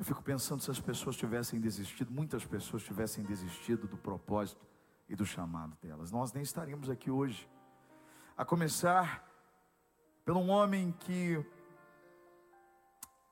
Eu 0.00 0.04
fico 0.06 0.22
pensando 0.22 0.62
se 0.62 0.70
as 0.70 0.80
pessoas 0.80 1.14
tivessem 1.14 1.60
desistido, 1.60 2.10
muitas 2.10 2.42
pessoas 2.42 2.82
tivessem 2.82 3.22
desistido 3.22 3.86
do 3.86 3.98
propósito 3.98 4.66
e 5.06 5.14
do 5.14 5.26
chamado 5.26 5.76
delas. 5.82 6.10
Nós 6.10 6.32
nem 6.32 6.42
estaríamos 6.42 6.88
aqui 6.88 7.10
hoje. 7.10 7.46
A 8.34 8.42
começar 8.42 9.22
pelo 10.24 10.40
um 10.40 10.48
homem 10.48 10.90
que 11.00 11.44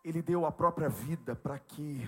ele 0.04 0.20
deu 0.20 0.44
a 0.44 0.52
própria 0.52 0.90
vida 0.90 1.34
para 1.34 1.58
que 1.58 2.06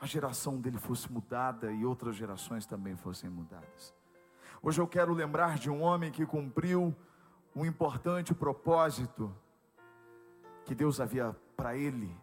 a 0.00 0.06
geração 0.06 0.60
dele 0.60 0.78
fosse 0.78 1.10
mudada 1.10 1.72
e 1.72 1.84
outras 1.84 2.14
gerações 2.14 2.64
também 2.64 2.94
fossem 2.94 3.28
mudadas. 3.28 3.92
Hoje 4.62 4.80
eu 4.80 4.86
quero 4.86 5.12
lembrar 5.12 5.58
de 5.58 5.68
um 5.68 5.82
homem 5.82 6.12
que 6.12 6.24
cumpriu 6.24 6.94
um 7.56 7.66
importante 7.66 8.32
propósito 8.32 9.34
que 10.64 10.76
Deus 10.76 11.00
havia 11.00 11.34
para 11.56 11.76
ele 11.76 12.16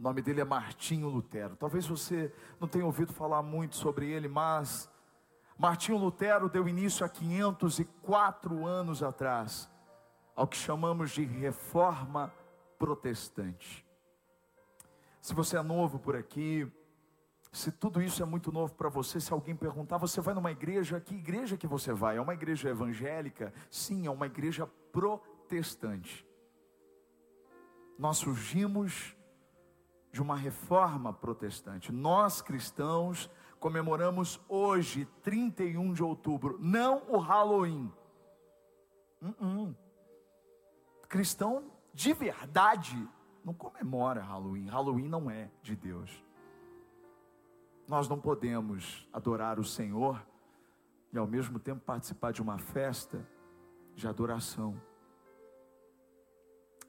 o 0.00 0.02
nome 0.02 0.22
dele 0.22 0.40
é 0.40 0.44
Martinho 0.44 1.10
Lutero. 1.10 1.54
Talvez 1.56 1.86
você 1.86 2.32
não 2.58 2.66
tenha 2.66 2.86
ouvido 2.86 3.12
falar 3.12 3.42
muito 3.42 3.76
sobre 3.76 4.10
ele, 4.10 4.28
mas 4.28 4.90
Martinho 5.58 5.98
Lutero 5.98 6.48
deu 6.48 6.66
início 6.66 7.04
há 7.04 7.08
504 7.08 8.66
anos 8.66 9.02
atrás 9.02 9.70
ao 10.34 10.48
que 10.48 10.56
chamamos 10.56 11.10
de 11.10 11.22
reforma 11.22 12.32
protestante. 12.78 13.86
Se 15.20 15.34
você 15.34 15.58
é 15.58 15.62
novo 15.62 15.98
por 15.98 16.16
aqui, 16.16 16.66
se 17.52 17.70
tudo 17.70 18.00
isso 18.00 18.22
é 18.22 18.26
muito 18.26 18.50
novo 18.50 18.72
para 18.72 18.88
você, 18.88 19.20
se 19.20 19.34
alguém 19.34 19.54
perguntar, 19.54 19.98
você 19.98 20.22
vai 20.22 20.32
numa 20.32 20.50
igreja, 20.50 20.98
que 20.98 21.14
igreja 21.14 21.58
que 21.58 21.66
você 21.66 21.92
vai? 21.92 22.16
É 22.16 22.20
uma 22.22 22.32
igreja 22.32 22.70
evangélica? 22.70 23.52
Sim, 23.68 24.06
é 24.06 24.10
uma 24.10 24.24
igreja 24.24 24.66
protestante. 24.66 26.26
Nós 27.98 28.16
surgimos 28.16 29.14
de 30.12 30.20
uma 30.20 30.36
reforma 30.36 31.12
protestante. 31.12 31.92
Nós 31.92 32.42
cristãos 32.42 33.30
comemoramos 33.58 34.40
hoje, 34.48 35.04
31 35.22 35.92
de 35.92 36.02
outubro, 36.02 36.58
não 36.60 37.02
o 37.08 37.18
Halloween. 37.18 37.92
Uh 39.20 39.28
-uh. 39.28 39.76
Cristão 41.08 41.70
de 41.92 42.12
verdade 42.12 43.08
não 43.44 43.52
comemora 43.52 44.22
Halloween. 44.22 44.66
Halloween 44.66 45.08
não 45.08 45.30
é 45.30 45.50
de 45.62 45.76
Deus. 45.76 46.24
Nós 47.86 48.08
não 48.08 48.20
podemos 48.20 49.08
adorar 49.12 49.58
o 49.58 49.64
Senhor 49.64 50.24
e 51.12 51.18
ao 51.18 51.26
mesmo 51.26 51.58
tempo 51.58 51.80
participar 51.80 52.32
de 52.32 52.40
uma 52.40 52.58
festa 52.58 53.26
de 53.94 54.06
adoração 54.06 54.80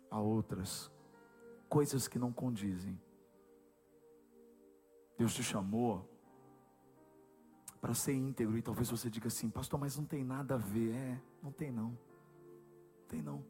a 0.09 0.19
outras 0.19 0.91
coisas 1.67 2.07
que 2.07 2.19
não 2.19 2.31
condizem. 2.31 2.99
Deus 5.21 5.35
te 5.35 5.43
chamou 5.43 6.09
para 7.79 7.93
ser 7.93 8.13
íntegro 8.13 8.57
e 8.57 8.61
talvez 8.63 8.89
você 8.89 9.07
diga 9.07 9.27
assim, 9.27 9.51
pastor, 9.51 9.79
mas 9.79 9.95
não 9.95 10.03
tem 10.03 10.23
nada 10.23 10.55
a 10.55 10.57
ver. 10.57 10.95
É, 10.95 11.21
não 11.43 11.51
tem 11.51 11.71
não. 11.71 11.89
Não 11.89 13.07
tem 13.07 13.21
não. 13.21 13.45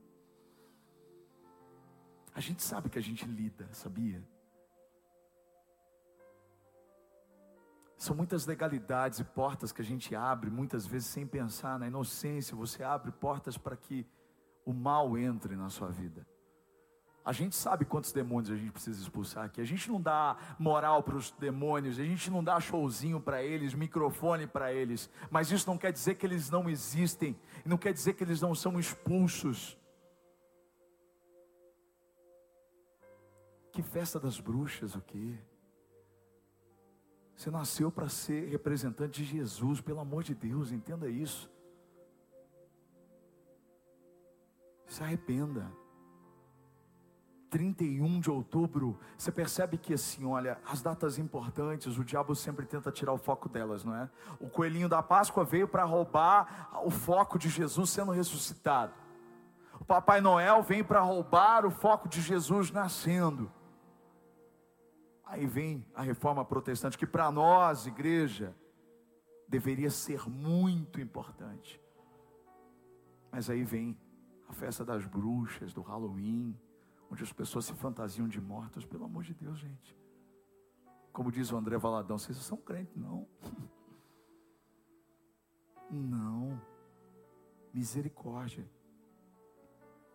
A 2.36 2.42
gente 2.42 2.61
sabe 2.61 2.89
que 2.89 2.99
a 2.99 3.02
gente 3.02 3.23
lida, 3.25 3.69
sabia? 3.72 4.22
São 7.97 8.14
muitas 8.14 8.45
legalidades 8.45 9.19
e 9.19 9.23
portas 9.23 9.72
que 9.72 9.81
a 9.81 9.86
gente 9.86 10.14
abre, 10.14 10.49
muitas 10.49 10.86
vezes 10.86 11.08
sem 11.08 11.25
pensar 11.25 11.80
na 11.80 11.88
inocência, 11.88 12.53
você 12.53 12.83
abre 12.83 13.14
portas 13.14 13.58
para 13.58 13.77
que 13.77 14.05
o 14.66 14.73
mal 14.73 15.17
entre 15.17 15.55
na 15.55 15.69
sua 15.69 15.89
vida. 15.89 16.27
A 17.23 17.31
gente 17.31 17.55
sabe 17.55 17.86
quantos 17.86 18.11
demônios 18.11 18.50
a 18.50 18.55
gente 18.55 18.72
precisa 18.72 19.00
expulsar 19.00 19.45
aqui. 19.45 19.61
A 19.61 19.66
gente 19.66 19.89
não 19.91 20.02
dá 20.02 20.36
moral 20.58 21.03
para 21.03 21.16
os 21.16 21.30
demônios, 21.31 22.00
a 22.00 22.03
gente 22.03 22.31
não 22.31 22.44
dá 22.44 22.59
showzinho 22.59 23.22
para 23.22 23.44
eles, 23.44 23.75
microfone 23.75 24.47
para 24.47 24.73
eles. 24.73 25.08
Mas 25.30 25.52
isso 25.52 25.69
não 25.69 25.77
quer 25.77 25.92
dizer 25.92 26.16
que 26.16 26.25
eles 26.25 26.49
não 26.49 26.67
existem, 26.67 27.39
não 27.64 27.77
quer 27.77 27.93
dizer 27.93 28.14
que 28.14 28.23
eles 28.23 28.42
não 28.42 28.55
são 28.55 28.80
expulsos. 28.80 29.77
Que 33.71 33.83
festa 33.83 34.20
das 34.20 34.39
bruxas, 34.39 34.95
o 34.95 35.02
quê? 35.02 35.37
Você 37.36 37.52
nasceu 37.52 37.92
para 37.92 38.10
ser 38.10 38.49
representante 38.49 39.23
de 39.23 39.30
Jesus, 39.30 39.80
pelo 39.80 39.99
amor 39.99 40.23
de 40.23 40.33
Deus, 40.33 40.71
entenda 40.71 41.08
isso. 41.08 41.52
Se 44.87 45.04
arrependa. 45.04 45.80
31 47.52 48.22
de 48.22 48.32
outubro, 48.32 48.98
você 49.17 49.30
percebe 49.30 49.78
que 49.78 49.94
assim, 49.94 50.26
olha, 50.26 50.58
as 50.66 50.82
datas 50.82 51.20
importantes, 51.20 51.98
o 51.98 52.04
diabo 52.04 52.34
sempre 52.34 52.66
tenta 52.66 52.89
tirar 52.92 53.12
o 53.12 53.17
foco 53.17 53.50
delas, 53.50 53.84
não 53.84 53.94
é? 53.94 54.10
O 54.39 54.50
coelhinho 54.50 54.88
da 54.88 55.04
Páscoa 55.04 55.44
veio 55.44 55.67
para 55.67 55.84
roubar 55.84 56.72
o 56.86 56.90
foco 56.90 57.38
de 57.38 57.50
Jesus 57.50 57.90
sendo 57.90 58.14
ressuscitado. 58.14 58.94
O 59.78 59.84
Papai 59.84 60.22
Noel 60.22 60.64
vem 60.64 60.82
para 60.82 61.02
roubar 61.02 61.66
o 61.66 61.72
foco 61.72 62.08
de 62.08 62.22
Jesus 62.22 62.72
nascendo. 62.72 63.52
Aí 65.26 65.45
vem 65.45 65.86
a 65.94 66.02
reforma 66.02 66.45
protestante, 66.45 66.98
que 66.98 67.06
para 67.06 67.30
nós, 67.32 67.86
igreja, 67.86 68.56
deveria 69.45 69.90
ser 69.90 70.30
muito 70.30 71.02
importante. 71.02 71.82
Mas 73.30 73.50
aí 73.50 73.66
vem 73.66 73.98
a 74.48 74.54
festa 74.54 74.86
das 74.86 75.06
bruxas, 75.06 75.73
do 75.73 75.82
Halloween, 75.82 76.58
onde 77.11 77.23
as 77.23 77.33
pessoas 77.33 77.66
se 77.66 77.73
fantasiam 77.73 78.27
de 78.27 78.39
mortos, 78.39 78.86
pelo 78.86 79.04
amor 79.04 79.23
de 79.23 79.33
Deus, 79.33 79.60
gente. 79.60 79.98
Como 81.11 81.30
diz 81.30 81.52
o 81.52 81.58
André 81.58 81.77
Valadão, 81.77 82.17
vocês 82.17 82.38
são 82.38 82.58
crentes, 82.58 82.95
não. 82.95 83.27
Não. 85.94 86.61
Misericórdia. 87.73 88.66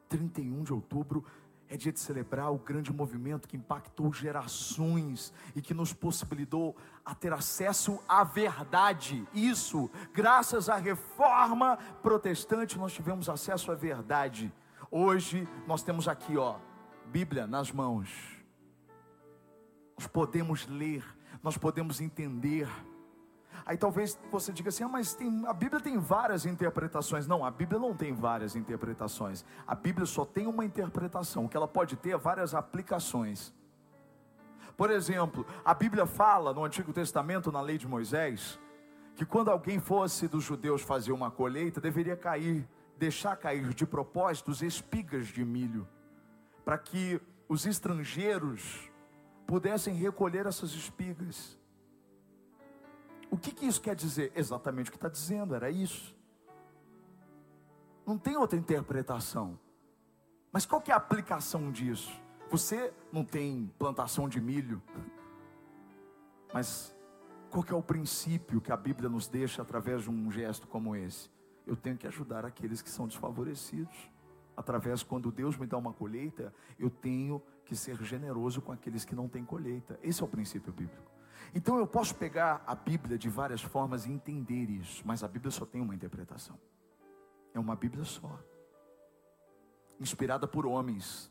31 0.08 0.62
de 0.62 0.72
outubro 0.72 1.22
é 1.68 1.76
dia 1.76 1.92
de 1.92 2.00
celebrar 2.00 2.50
o 2.50 2.56
grande 2.56 2.90
movimento 2.90 3.46
que 3.46 3.58
impactou 3.58 4.10
gerações 4.10 5.34
e 5.54 5.60
que 5.60 5.74
nos 5.74 5.92
possibilitou 5.92 6.74
a 7.04 7.14
ter 7.14 7.30
acesso 7.30 8.00
à 8.08 8.24
verdade. 8.24 9.28
Isso, 9.34 9.90
graças 10.14 10.70
à 10.70 10.76
reforma 10.76 11.76
protestante, 12.02 12.78
nós 12.78 12.94
tivemos 12.94 13.28
acesso 13.28 13.70
à 13.70 13.74
verdade. 13.74 14.50
Hoje 14.90 15.46
nós 15.66 15.82
temos 15.82 16.08
aqui, 16.08 16.38
ó, 16.38 16.58
Bíblia 17.06 17.46
nas 17.46 17.72
mãos. 17.72 18.10
Nós 19.96 20.06
podemos 20.06 20.66
ler, 20.66 21.04
nós 21.42 21.56
podemos 21.56 22.00
entender. 22.00 22.68
Aí 23.64 23.76
talvez 23.76 24.18
você 24.30 24.52
diga 24.52 24.68
assim: 24.68 24.84
ah, 24.84 24.88
mas 24.88 25.14
tem, 25.14 25.46
a 25.46 25.52
Bíblia 25.52 25.80
tem 25.80 25.98
várias 25.98 26.44
interpretações. 26.44 27.26
Não, 27.26 27.44
a 27.44 27.50
Bíblia 27.50 27.80
não 27.80 27.94
tem 27.94 28.12
várias 28.12 28.54
interpretações. 28.54 29.44
A 29.66 29.74
Bíblia 29.74 30.04
só 30.04 30.24
tem 30.24 30.46
uma 30.46 30.64
interpretação. 30.64 31.48
Que 31.48 31.56
ela 31.56 31.68
pode 31.68 31.96
ter 31.96 32.10
é 32.10 32.16
várias 32.18 32.54
aplicações. 32.54 33.54
Por 34.76 34.90
exemplo, 34.90 35.46
a 35.64 35.72
Bíblia 35.72 36.04
fala 36.04 36.52
no 36.52 36.62
Antigo 36.62 36.92
Testamento, 36.92 37.50
na 37.50 37.62
lei 37.62 37.78
de 37.78 37.88
Moisés, 37.88 38.60
que 39.14 39.24
quando 39.24 39.50
alguém 39.50 39.80
fosse 39.80 40.28
dos 40.28 40.44
judeus 40.44 40.82
fazer 40.82 41.12
uma 41.12 41.30
colheita, 41.30 41.80
deveria 41.80 42.14
cair, 42.14 42.68
deixar 42.98 43.36
cair 43.36 43.72
de 43.72 43.86
propósito 43.86 44.50
as 44.50 44.60
espigas 44.60 45.28
de 45.28 45.42
milho 45.42 45.88
para 46.66 46.76
que 46.76 47.20
os 47.48 47.64
estrangeiros 47.64 48.90
pudessem 49.46 49.94
recolher 49.94 50.46
essas 50.46 50.72
espigas. 50.72 51.56
O 53.30 53.38
que, 53.38 53.52
que 53.52 53.66
isso 53.66 53.80
quer 53.80 53.94
dizer? 53.94 54.32
Exatamente 54.34 54.88
o 54.88 54.90
que 54.90 54.96
está 54.96 55.08
dizendo, 55.08 55.54
era 55.54 55.70
isso. 55.70 56.12
Não 58.04 58.18
tem 58.18 58.36
outra 58.36 58.58
interpretação. 58.58 59.56
Mas 60.50 60.66
qual 60.66 60.80
que 60.80 60.90
é 60.90 60.94
a 60.94 60.96
aplicação 60.96 61.70
disso? 61.70 62.12
Você 62.50 62.92
não 63.12 63.24
tem 63.24 63.72
plantação 63.78 64.28
de 64.28 64.40
milho, 64.40 64.82
mas 66.52 66.92
qual 67.48 67.62
que 67.62 67.72
é 67.72 67.76
o 67.76 67.82
princípio 67.82 68.60
que 68.60 68.72
a 68.72 68.76
Bíblia 68.76 69.08
nos 69.08 69.28
deixa 69.28 69.62
através 69.62 70.02
de 70.02 70.10
um 70.10 70.32
gesto 70.32 70.66
como 70.66 70.96
esse? 70.96 71.30
Eu 71.64 71.76
tenho 71.76 71.96
que 71.96 72.08
ajudar 72.08 72.44
aqueles 72.44 72.82
que 72.82 72.90
são 72.90 73.06
desfavorecidos 73.06 74.15
através, 74.56 75.02
quando 75.02 75.30
Deus 75.30 75.56
me 75.56 75.66
dá 75.66 75.76
uma 75.76 75.92
colheita, 75.92 76.52
eu 76.78 76.88
tenho 76.88 77.42
que 77.64 77.76
ser 77.76 77.96
generoso 78.02 78.62
com 78.62 78.72
aqueles 78.72 79.04
que 79.04 79.14
não 79.14 79.28
têm 79.28 79.44
colheita. 79.44 79.98
Esse 80.02 80.22
é 80.22 80.24
o 80.24 80.28
princípio 80.28 80.72
bíblico. 80.72 81.10
Então 81.54 81.78
eu 81.78 81.86
posso 81.86 82.14
pegar 82.14 82.62
a 82.66 82.74
Bíblia 82.74 83.18
de 83.18 83.28
várias 83.28 83.62
formas 83.62 84.06
e 84.06 84.12
entender 84.12 84.70
isso, 84.70 85.02
mas 85.04 85.22
a 85.22 85.28
Bíblia 85.28 85.50
só 85.50 85.64
tem 85.64 85.80
uma 85.80 85.94
interpretação. 85.94 86.58
É 87.54 87.58
uma 87.58 87.76
Bíblia 87.76 88.04
só. 88.04 88.38
Inspirada 89.98 90.46
por 90.46 90.66
homens, 90.66 91.30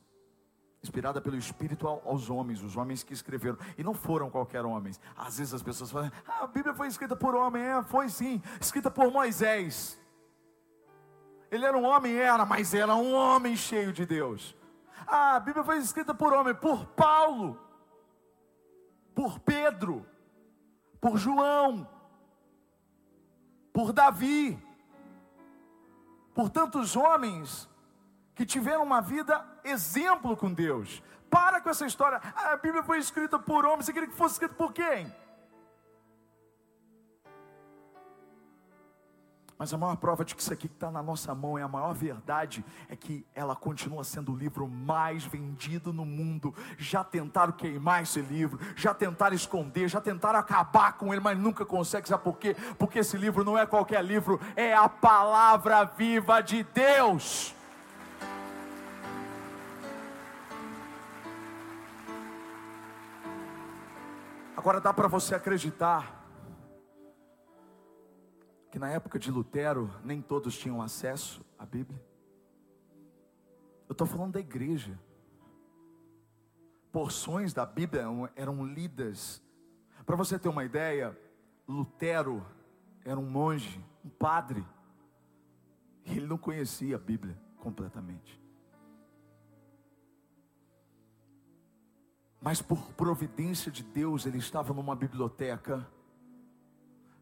inspirada 0.81 1.21
pelo 1.21 1.35
Espírito 1.35 1.87
aos 1.87 2.29
homens, 2.29 2.61
os 2.61 2.75
homens 2.77 3.03
que 3.03 3.13
escreveram, 3.13 3.57
e 3.77 3.83
não 3.83 3.93
foram 3.93 4.29
qualquer 4.29 4.65
homens. 4.65 4.99
Às 5.15 5.37
vezes 5.37 5.53
as 5.53 5.63
pessoas 5.63 5.91
falam, 5.91 6.11
ah, 6.27 6.43
a 6.43 6.47
Bíblia 6.47 6.73
foi 6.73 6.87
escrita 6.87 7.15
por 7.15 7.35
homem, 7.35 7.61
é, 7.61 7.83
foi 7.83 8.09
sim, 8.09 8.41
escrita 8.59 8.89
por 8.89 9.11
Moisés. 9.11 9.99
Ele 11.51 11.65
era 11.65 11.77
um 11.77 11.85
homem, 11.85 12.15
era, 12.17 12.45
mas 12.45 12.73
era 12.73 12.95
um 12.95 13.13
homem 13.13 13.55
cheio 13.55 13.93
de 13.93 14.05
Deus. 14.05 14.55
Ah, 15.07 15.35
a 15.35 15.39
Bíblia 15.39 15.63
foi 15.63 15.77
escrita 15.77 16.13
por 16.13 16.33
homem, 16.33 16.53
por 16.55 16.85
Paulo. 16.87 17.59
por 19.13 19.39
Pedro, 19.39 20.05
por 20.99 21.17
João, 21.17 21.89
por 23.71 23.93
Davi, 23.93 24.61
por 26.33 26.49
tantos 26.49 26.97
homens 26.97 27.69
que 28.35 28.45
tiveram 28.45 28.83
uma 28.83 29.01
vida 29.01 29.43
exemplo 29.63 30.35
com 30.35 30.53
Deus. 30.53 31.01
Para 31.29 31.61
com 31.61 31.69
essa 31.69 31.85
história. 31.85 32.21
Ah, 32.35 32.51
a 32.51 32.57
Bíblia 32.57 32.83
foi 32.83 32.99
escrita 32.99 33.39
por 33.39 33.65
homens, 33.65 33.85
você 33.85 33.93
queria 33.93 34.09
que 34.09 34.15
fosse 34.15 34.33
escrita 34.33 34.53
por 34.53 34.73
quem? 34.73 35.13
Mas 39.57 39.73
a 39.73 39.77
maior 39.77 39.95
prova 39.95 40.25
de 40.25 40.35
que 40.35 40.41
isso 40.41 40.51
aqui 40.51 40.67
que 40.67 40.75
está 40.75 40.91
na 40.91 41.01
nossa 41.01 41.33
mão 41.33 41.57
é 41.57 41.61
a 41.61 41.67
maior 41.67 41.93
verdade, 41.93 42.65
é 42.89 42.95
que 42.95 43.25
ela 43.33 43.55
continua 43.55 44.03
sendo 44.03 44.33
o 44.33 44.35
livro 44.35 44.67
mais 44.67 45.23
vendido 45.23 45.93
no 45.93 46.05
mundo. 46.05 46.53
Já 46.77 47.03
tentaram 47.03 47.53
queimar 47.53 48.03
esse 48.03 48.19
livro, 48.19 48.59
já 48.75 48.93
tentaram 48.93 49.35
esconder, 49.35 49.87
já 49.87 50.01
tentaram 50.01 50.39
acabar 50.39 50.93
com 50.93 51.13
ele, 51.13 51.21
mas 51.21 51.37
nunca 51.37 51.65
conseguem. 51.65 52.07
Sabe 52.07 52.23
por 52.23 52.37
quê? 52.37 52.55
Porque 52.77 52.99
esse 52.99 53.15
livro 53.15 53.45
não 53.45 53.57
é 53.57 53.65
qualquer 53.65 54.03
livro, 54.03 54.41
é 54.57 54.73
a 54.73 54.89
palavra 54.89 55.85
viva 55.85 56.41
de 56.41 56.63
Deus. 56.63 57.55
Agora 64.57 64.81
dá 64.81 64.91
para 64.91 65.07
você 65.07 65.35
acreditar 65.35 66.24
que 68.75 68.79
na 68.79 68.89
época 68.89 69.17
de 69.17 69.31
Lutero 69.31 69.89
nem 70.03 70.21
todos 70.21 70.57
tinham 70.57 70.81
acesso 70.81 71.45
à 71.57 71.65
Bíblia. 71.65 71.97
Eu 73.87 73.93
estou 73.93 74.05
falando 74.05 74.33
da 74.33 74.41
igreja. 74.41 74.99
Porções 76.91 77.53
da 77.53 77.65
Bíblia 77.65 78.03
eram 78.35 78.65
lidas. 78.65 79.41
Para 80.05 80.17
você 80.17 80.37
ter 80.37 80.49
uma 80.49 80.65
ideia, 80.65 81.17
Lutero 81.65 82.45
era 83.05 83.17
um 83.17 83.29
monge, 83.29 83.81
um 84.03 84.09
padre. 84.09 84.61
Ele 86.03 86.27
não 86.27 86.37
conhecia 86.37 86.97
a 86.97 86.99
Bíblia 86.99 87.41
completamente. 87.55 88.43
Mas 92.41 92.61
por 92.61 92.91
providência 92.91 93.71
de 93.71 93.83
Deus, 93.83 94.25
ele 94.25 94.39
estava 94.39 94.73
numa 94.73 94.97
biblioteca 94.97 95.87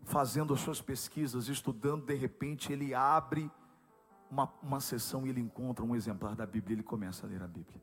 fazendo 0.04 0.54
as 0.54 0.60
suas 0.60 0.82
pesquisas, 0.82 1.48
estudando, 1.48 2.06
de 2.06 2.16
repente 2.16 2.72
ele 2.72 2.94
abre 2.94 3.50
uma, 4.30 4.52
uma 4.62 4.80
sessão 4.80 5.26
e 5.26 5.30
ele 5.30 5.42
encontra 5.42 5.86
um 5.86 5.96
exemplar 5.96 6.36
da 6.36 6.46
Bíblia, 6.46 6.76
ele 6.76 6.84
começa 6.84 7.26
a 7.26 7.30
ler 7.30 7.42
a 7.42 7.48
Bíblia. 7.48 7.82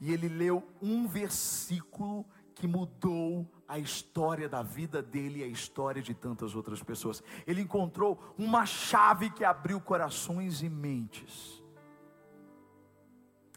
E 0.00 0.12
ele 0.12 0.28
leu 0.28 0.68
um 0.80 1.06
versículo 1.06 2.26
que 2.54 2.66
mudou 2.66 3.50
a 3.66 3.78
história 3.78 4.48
da 4.48 4.62
vida 4.62 5.00
dele 5.00 5.40
e 5.40 5.44
a 5.44 5.46
história 5.46 6.02
de 6.02 6.14
tantas 6.14 6.54
outras 6.54 6.82
pessoas. 6.82 7.22
Ele 7.46 7.62
encontrou 7.62 8.34
uma 8.36 8.66
chave 8.66 9.30
que 9.30 9.44
abriu 9.44 9.80
corações 9.80 10.62
e 10.62 10.68
mentes. 10.68 11.62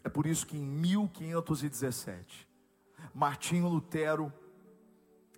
É 0.02 0.08
por 0.08 0.26
isso 0.26 0.46
que 0.46 0.56
em 0.56 0.64
1517, 0.64 2.48
Martinho 3.12 3.68
Lutero 3.68 4.32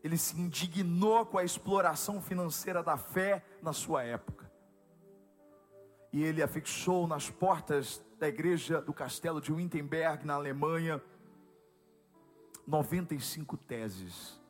ele 0.06 0.16
se 0.16 0.40
indignou 0.40 1.26
com 1.26 1.36
a 1.36 1.42
exploração 1.42 2.22
financeira 2.22 2.80
da 2.80 2.96
fé 2.96 3.44
na 3.60 3.72
sua 3.72 4.04
época. 4.04 4.48
E 6.12 6.22
ele 6.22 6.40
afixou 6.40 7.08
nas 7.08 7.28
portas 7.28 8.04
da 8.16 8.28
igreja 8.28 8.80
do 8.80 8.94
castelo 8.94 9.40
de 9.40 9.52
Wittenberg, 9.52 10.24
na 10.24 10.34
Alemanha, 10.34 11.02
95 12.64 13.56
teses 13.56 14.40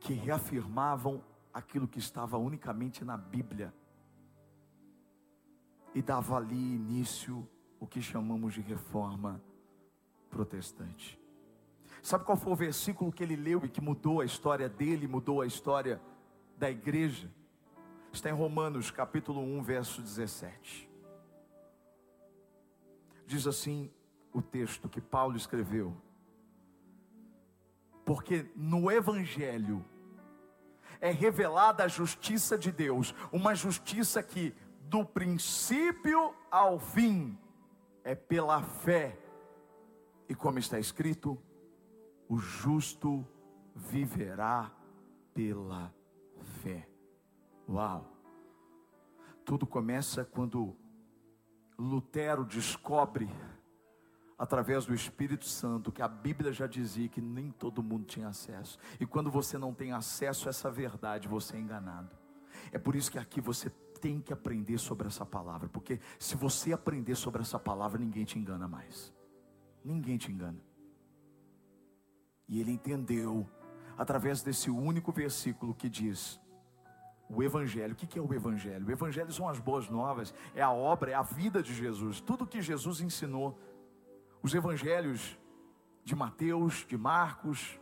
que 0.00 0.12
reafirmavam 0.12 1.22
aquilo 1.54 1.86
que 1.86 2.00
estava 2.00 2.36
unicamente 2.36 3.04
na 3.04 3.16
Bíblia 3.16 3.72
e 5.94 6.02
dava 6.02 6.36
ali 6.36 6.74
início 6.74 7.48
o 7.78 7.86
que 7.86 8.02
chamamos 8.02 8.54
de 8.54 8.60
reforma 8.60 9.40
protestante. 10.28 11.19
Sabe 12.02 12.24
qual 12.24 12.36
foi 12.36 12.52
o 12.52 12.56
versículo 12.56 13.12
que 13.12 13.22
ele 13.22 13.36
leu 13.36 13.60
e 13.64 13.68
que 13.68 13.80
mudou 13.80 14.20
a 14.20 14.24
história 14.24 14.68
dele, 14.68 15.06
mudou 15.06 15.42
a 15.42 15.46
história 15.46 16.00
da 16.56 16.70
igreja? 16.70 17.30
Está 18.12 18.30
em 18.30 18.34
Romanos 18.34 18.90
capítulo 18.90 19.40
1, 19.40 19.62
verso 19.62 20.02
17. 20.02 20.88
Diz 23.26 23.46
assim 23.46 23.90
o 24.32 24.40
texto 24.40 24.88
que 24.88 25.00
Paulo 25.00 25.36
escreveu: 25.36 25.96
Porque 28.04 28.50
no 28.56 28.90
Evangelho 28.90 29.84
é 31.00 31.10
revelada 31.10 31.84
a 31.84 31.88
justiça 31.88 32.58
de 32.58 32.72
Deus, 32.72 33.14
uma 33.30 33.54
justiça 33.54 34.22
que 34.22 34.54
do 34.82 35.04
princípio 35.04 36.34
ao 36.50 36.78
fim 36.80 37.38
é 38.02 38.14
pela 38.14 38.62
fé, 38.62 39.16
e 40.28 40.34
como 40.34 40.58
está 40.58 40.78
escrito, 40.78 41.40
o 42.30 42.38
justo 42.38 43.26
viverá 43.74 44.70
pela 45.34 45.92
fé. 46.62 46.88
Uau! 47.68 48.06
Tudo 49.44 49.66
começa 49.66 50.24
quando 50.24 50.76
Lutero 51.76 52.44
descobre, 52.44 53.28
através 54.38 54.86
do 54.86 54.94
Espírito 54.94 55.44
Santo, 55.44 55.90
que 55.90 56.00
a 56.00 56.06
Bíblia 56.06 56.52
já 56.52 56.68
dizia 56.68 57.08
que 57.08 57.20
nem 57.20 57.50
todo 57.50 57.82
mundo 57.82 58.04
tinha 58.04 58.28
acesso. 58.28 58.78
E 59.00 59.04
quando 59.04 59.28
você 59.28 59.58
não 59.58 59.74
tem 59.74 59.90
acesso 59.90 60.48
a 60.48 60.50
essa 60.50 60.70
verdade, 60.70 61.26
você 61.26 61.56
é 61.56 61.60
enganado. 61.60 62.16
É 62.70 62.78
por 62.78 62.94
isso 62.94 63.10
que 63.10 63.18
aqui 63.18 63.40
você 63.40 63.70
tem 64.00 64.20
que 64.20 64.32
aprender 64.32 64.78
sobre 64.78 65.08
essa 65.08 65.26
palavra, 65.26 65.68
porque 65.68 65.98
se 66.16 66.36
você 66.36 66.72
aprender 66.72 67.16
sobre 67.16 67.42
essa 67.42 67.58
palavra, 67.58 67.98
ninguém 67.98 68.24
te 68.24 68.38
engana 68.38 68.68
mais. 68.68 69.12
Ninguém 69.84 70.16
te 70.16 70.30
engana. 70.30 70.69
E 72.50 72.60
ele 72.60 72.72
entendeu, 72.72 73.48
através 73.96 74.42
desse 74.42 74.68
único 74.68 75.12
versículo 75.12 75.72
que 75.72 75.88
diz: 75.88 76.40
o 77.30 77.42
Evangelho. 77.42 77.92
O 77.92 77.96
que 77.96 78.18
é 78.18 78.20
o 78.20 78.34
Evangelho? 78.34 78.88
O 78.88 78.90
Evangelho 78.90 79.32
são 79.32 79.48
as 79.48 79.60
boas 79.60 79.88
novas, 79.88 80.34
é 80.54 80.60
a 80.60 80.72
obra, 80.72 81.12
é 81.12 81.14
a 81.14 81.22
vida 81.22 81.62
de 81.62 81.72
Jesus, 81.72 82.20
tudo 82.20 82.46
que 82.46 82.60
Jesus 82.60 83.00
ensinou. 83.00 83.56
Os 84.42 84.52
Evangelhos 84.52 85.38
de 86.04 86.16
Mateus, 86.16 86.84
de 86.88 86.98
Marcos, 86.98 87.78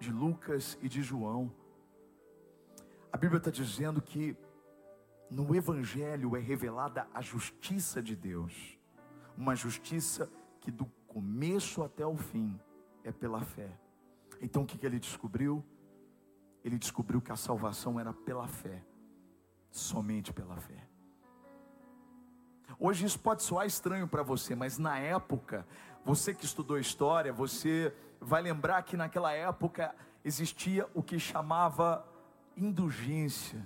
de 0.00 0.10
Lucas 0.10 0.78
e 0.80 0.88
de 0.88 1.02
João. 1.02 1.52
A 3.12 3.18
Bíblia 3.18 3.38
está 3.38 3.50
dizendo 3.50 4.00
que 4.00 4.34
no 5.30 5.54
Evangelho 5.54 6.36
é 6.36 6.40
revelada 6.40 7.06
a 7.12 7.20
justiça 7.20 8.02
de 8.02 8.16
Deus, 8.16 8.78
uma 9.36 9.54
justiça 9.54 10.30
que 10.60 10.70
do 10.70 10.86
começo 11.06 11.82
até 11.82 12.06
o 12.06 12.16
fim 12.16 12.58
é 13.04 13.12
pela 13.12 13.42
fé. 13.42 13.85
Então 14.40 14.62
o 14.62 14.66
que, 14.66 14.78
que 14.78 14.86
ele 14.86 14.98
descobriu? 14.98 15.64
Ele 16.64 16.78
descobriu 16.78 17.20
que 17.20 17.32
a 17.32 17.36
salvação 17.36 17.98
era 17.98 18.12
pela 18.12 18.48
fé, 18.48 18.82
somente 19.70 20.32
pela 20.32 20.56
fé. 20.56 20.86
Hoje 22.78 23.06
isso 23.06 23.18
pode 23.18 23.42
soar 23.42 23.66
estranho 23.66 24.06
para 24.06 24.22
você, 24.22 24.54
mas 24.54 24.76
na 24.76 24.98
época, 24.98 25.66
você 26.04 26.34
que 26.34 26.44
estudou 26.44 26.78
história, 26.78 27.32
você 27.32 27.94
vai 28.20 28.42
lembrar 28.42 28.82
que 28.82 28.96
naquela 28.96 29.32
época 29.32 29.94
existia 30.24 30.88
o 30.92 31.02
que 31.02 31.18
chamava 31.18 32.06
indulgência. 32.56 33.64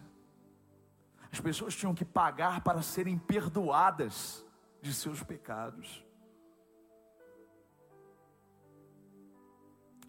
As 1.32 1.40
pessoas 1.40 1.74
tinham 1.74 1.94
que 1.94 2.04
pagar 2.04 2.60
para 2.60 2.82
serem 2.82 3.16
perdoadas 3.16 4.44
de 4.82 4.92
seus 4.92 5.22
pecados. 5.22 6.04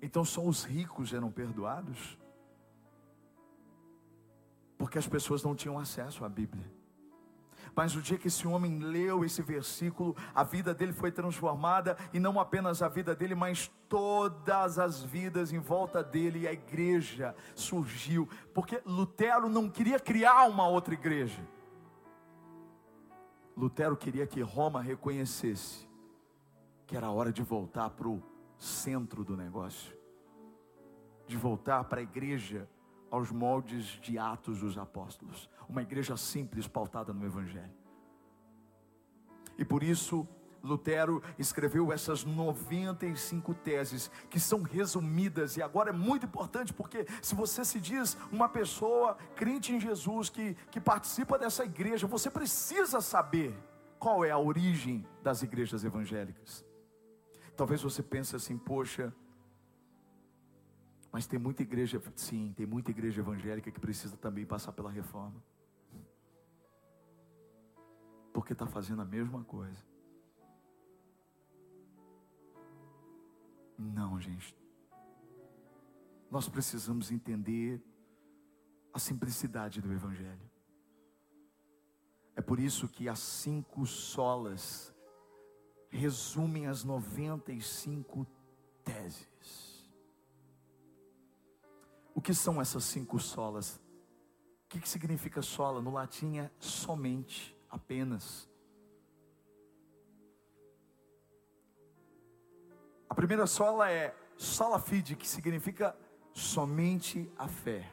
Então 0.01 0.25
só 0.25 0.43
os 0.43 0.63
ricos 0.63 1.13
eram 1.13 1.31
perdoados? 1.31 2.17
Porque 4.77 4.98
as 4.98 5.08
pessoas 5.08 5.43
não 5.43 5.55
tinham 5.55 5.77
acesso 5.77 6.25
à 6.25 6.29
Bíblia. 6.29 6.65
Mas 7.75 7.96
o 7.96 8.01
dia 8.01 8.17
que 8.17 8.27
esse 8.27 8.48
homem 8.48 8.79
leu 8.79 9.24
esse 9.24 9.41
versículo, 9.41 10.15
a 10.34 10.43
vida 10.43 10.74
dele 10.74 10.91
foi 10.91 11.12
transformada, 11.12 11.96
e 12.12 12.20
não 12.20 12.39
apenas 12.39 12.81
a 12.81 12.89
vida 12.89 13.15
dele, 13.15 13.36
mas 13.36 13.72
todas 13.88 14.77
as 14.77 15.03
vidas 15.03 15.53
em 15.53 15.60
volta 15.60 16.03
dele, 16.03 16.39
e 16.39 16.48
a 16.48 16.53
igreja 16.53 17.36
surgiu, 17.55 18.27
porque 18.53 18.81
Lutero 18.86 19.48
não 19.48 19.70
queria 19.70 20.00
criar 20.00 20.48
uma 20.48 20.67
outra 20.67 20.93
igreja. 20.93 21.41
Lutero 23.55 23.96
queria 23.96 24.25
que 24.25 24.41
Roma 24.41 24.81
reconhecesse 24.81 25.88
que 26.88 26.98
era 26.98 27.10
hora 27.10 27.31
de 27.31 27.41
voltar 27.41 27.89
para 27.91 28.08
o 28.08 28.22
centro 28.62 29.24
do 29.24 29.36
negócio, 29.36 29.98
de 31.25 31.36
voltar 31.36 31.84
para 31.86 32.00
a 32.00 32.03
igreja 32.03 32.70
aos 33.10 33.32
moldes 33.32 34.00
de 34.01 34.20
Atos 34.20 34.60
dos 34.60 34.77
Apóstolos, 34.77 35.50
uma 35.68 35.82
igreja 35.82 36.15
simples 36.15 36.68
pautada 36.68 37.12
no 37.12 37.25
Evangelho. 37.25 37.74
E 39.58 39.65
por 39.65 39.82
isso, 39.82 40.27
Lutero 40.63 41.24
escreveu 41.39 41.91
essas 41.91 42.24
95 42.24 43.51
teses 43.56 44.12
que 44.30 44.39
são 44.39 44.62
resumidas, 44.62 45.58
e 45.58 45.62
agora 45.63 45.89
é 45.89 45.94
muito 45.94 46.27
importante 46.27 46.72
porque 46.72 47.08
se 47.20 47.34
você 47.34 47.65
se 47.65 47.80
diz 47.80 48.15
uma 48.32 48.48
pessoa 48.48 49.18
crente 49.36 49.74
em 49.74 49.80
Jesus, 49.80 50.30
que, 50.30 50.53
que 50.70 50.80
participa 50.80 51.38
dessa 51.38 51.65
igreja, 51.65 52.06
você 52.06 52.30
precisa 52.30 53.01
saber 53.01 53.58
qual 53.98 54.24
é 54.24 54.30
a 54.30 54.38
origem 54.38 55.03
das 55.24 55.41
igrejas 55.41 55.84
evangélicas. 55.84 56.63
Talvez 57.55 57.81
você 57.81 58.01
pense 58.01 58.36
assim, 58.36 58.58
poxa, 58.58 59.13
mas 61.12 61.27
tem 61.27 61.38
muita 61.38 61.62
igreja, 61.62 62.01
sim, 62.15 62.53
tem 62.55 62.65
muita 62.65 62.91
igreja 62.91 63.22
evangélica 63.22 63.70
que 63.70 63.79
precisa 63.79 64.15
também 64.17 64.46
passar 64.46 64.72
pela 64.72 64.89
reforma. 64.89 65.43
Porque 68.34 68.53
está 68.53 68.65
fazendo 68.65 69.01
a 69.01 69.05
mesma 69.05 69.43
coisa. 69.43 69.86
Não, 73.77 74.20
gente. 74.22 74.55
Nós 76.29 76.48
precisamos 76.48 77.12
entender 77.12 77.84
a 78.93 79.00
simplicidade 79.00 79.81
do 79.81 79.91
Evangelho. 79.91 80.50
É 82.36 82.41
por 82.41 82.60
isso 82.60 82.88
que 82.88 83.10
as 83.10 83.20
cinco 83.20 83.86
solas 83.86 84.93
resumem 85.91 86.67
as 86.67 86.83
95 86.83 88.25
teses. 88.83 89.91
O 92.13 92.21
que 92.21 92.33
são 92.33 92.62
essas 92.62 92.83
cinco 92.83 93.19
solas? 93.19 93.79
O 94.65 94.79
que, 94.79 94.88
significa 94.88 95.41
sola? 95.41 95.81
No 95.81 95.91
latim 95.91 96.39
é 96.39 96.50
somente, 96.60 97.55
apenas. 97.69 98.50
A 103.10 103.15
primeira 103.15 103.45
sola 103.45 103.91
é 103.91 104.15
sola 104.38 104.79
fide, 104.79 105.15
que 105.15 105.27
significa 105.27 105.95
somente 106.33 107.29
a 107.38 107.48
fé. 107.48 107.91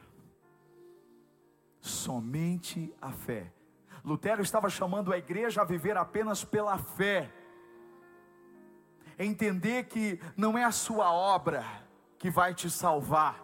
Somente 1.81 2.93
a 3.01 3.11
fé. 3.11 3.51
Lutero 4.03 4.41
estava 4.41 4.69
chamando 4.69 5.11
a 5.11 5.17
igreja 5.17 5.61
a 5.61 5.65
viver 5.65 5.97
apenas 5.97 6.43
pela 6.43 6.77
fé. 6.77 7.31
É 9.19 9.25
entender 9.25 9.83
que 9.83 10.19
não 10.35 10.57
é 10.57 10.63
a 10.63 10.71
sua 10.71 11.13
obra 11.13 11.63
que 12.17 12.31
vai 12.31 12.55
te 12.55 12.69
salvar. 12.69 13.43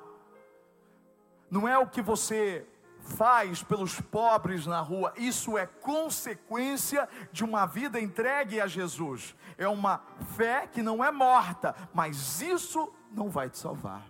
Não 1.51 1.67
é 1.67 1.77
o 1.77 1.87
que 1.87 2.01
você 2.01 2.67
faz 3.05 3.61
pelos 3.61 4.01
pobres 4.01 4.65
na 4.65 4.81
rua, 4.81 5.13
isso 5.15 5.57
é 5.57 5.67
consequência 5.67 7.07
de 7.31 7.43
uma 7.43 7.65
vida 7.65 7.99
entregue 7.99 8.59
a 8.59 8.67
Jesus. 8.67 9.35
É 9.57 9.67
uma 9.67 10.01
fé 10.35 10.65
que 10.65 10.81
não 10.81 11.03
é 11.03 11.11
morta, 11.11 11.75
mas 11.93 12.41
isso 12.41 12.91
não 13.11 13.29
vai 13.29 13.49
te 13.49 13.59
salvar. 13.59 14.09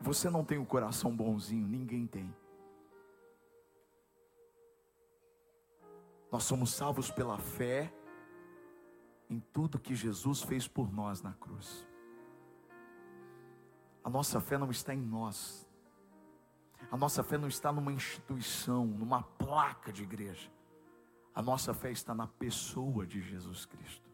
Você 0.00 0.28
não 0.28 0.44
tem 0.44 0.58
um 0.58 0.64
coração 0.64 1.14
bonzinho, 1.14 1.68
ninguém 1.68 2.06
tem. 2.06 2.34
Nós 6.32 6.44
somos 6.44 6.72
salvos 6.72 7.10
pela 7.10 7.38
fé 7.38 7.92
em 9.30 9.38
tudo 9.38 9.78
que 9.78 9.94
Jesus 9.94 10.42
fez 10.42 10.66
por 10.66 10.92
nós 10.92 11.22
na 11.22 11.32
cruz. 11.32 11.86
A 14.02 14.10
nossa 14.10 14.40
fé 14.40 14.58
não 14.58 14.70
está 14.70 14.92
em 14.92 15.00
nós, 15.00 15.66
a 16.90 16.96
nossa 16.96 17.22
fé 17.22 17.38
não 17.38 17.46
está 17.46 17.72
numa 17.72 17.92
instituição, 17.92 18.84
numa 18.84 19.22
placa 19.22 19.92
de 19.92 20.02
igreja. 20.02 20.50
A 21.32 21.40
nossa 21.40 21.72
fé 21.72 21.92
está 21.92 22.12
na 22.12 22.26
pessoa 22.26 23.06
de 23.06 23.20
Jesus 23.22 23.64
Cristo. 23.64 24.10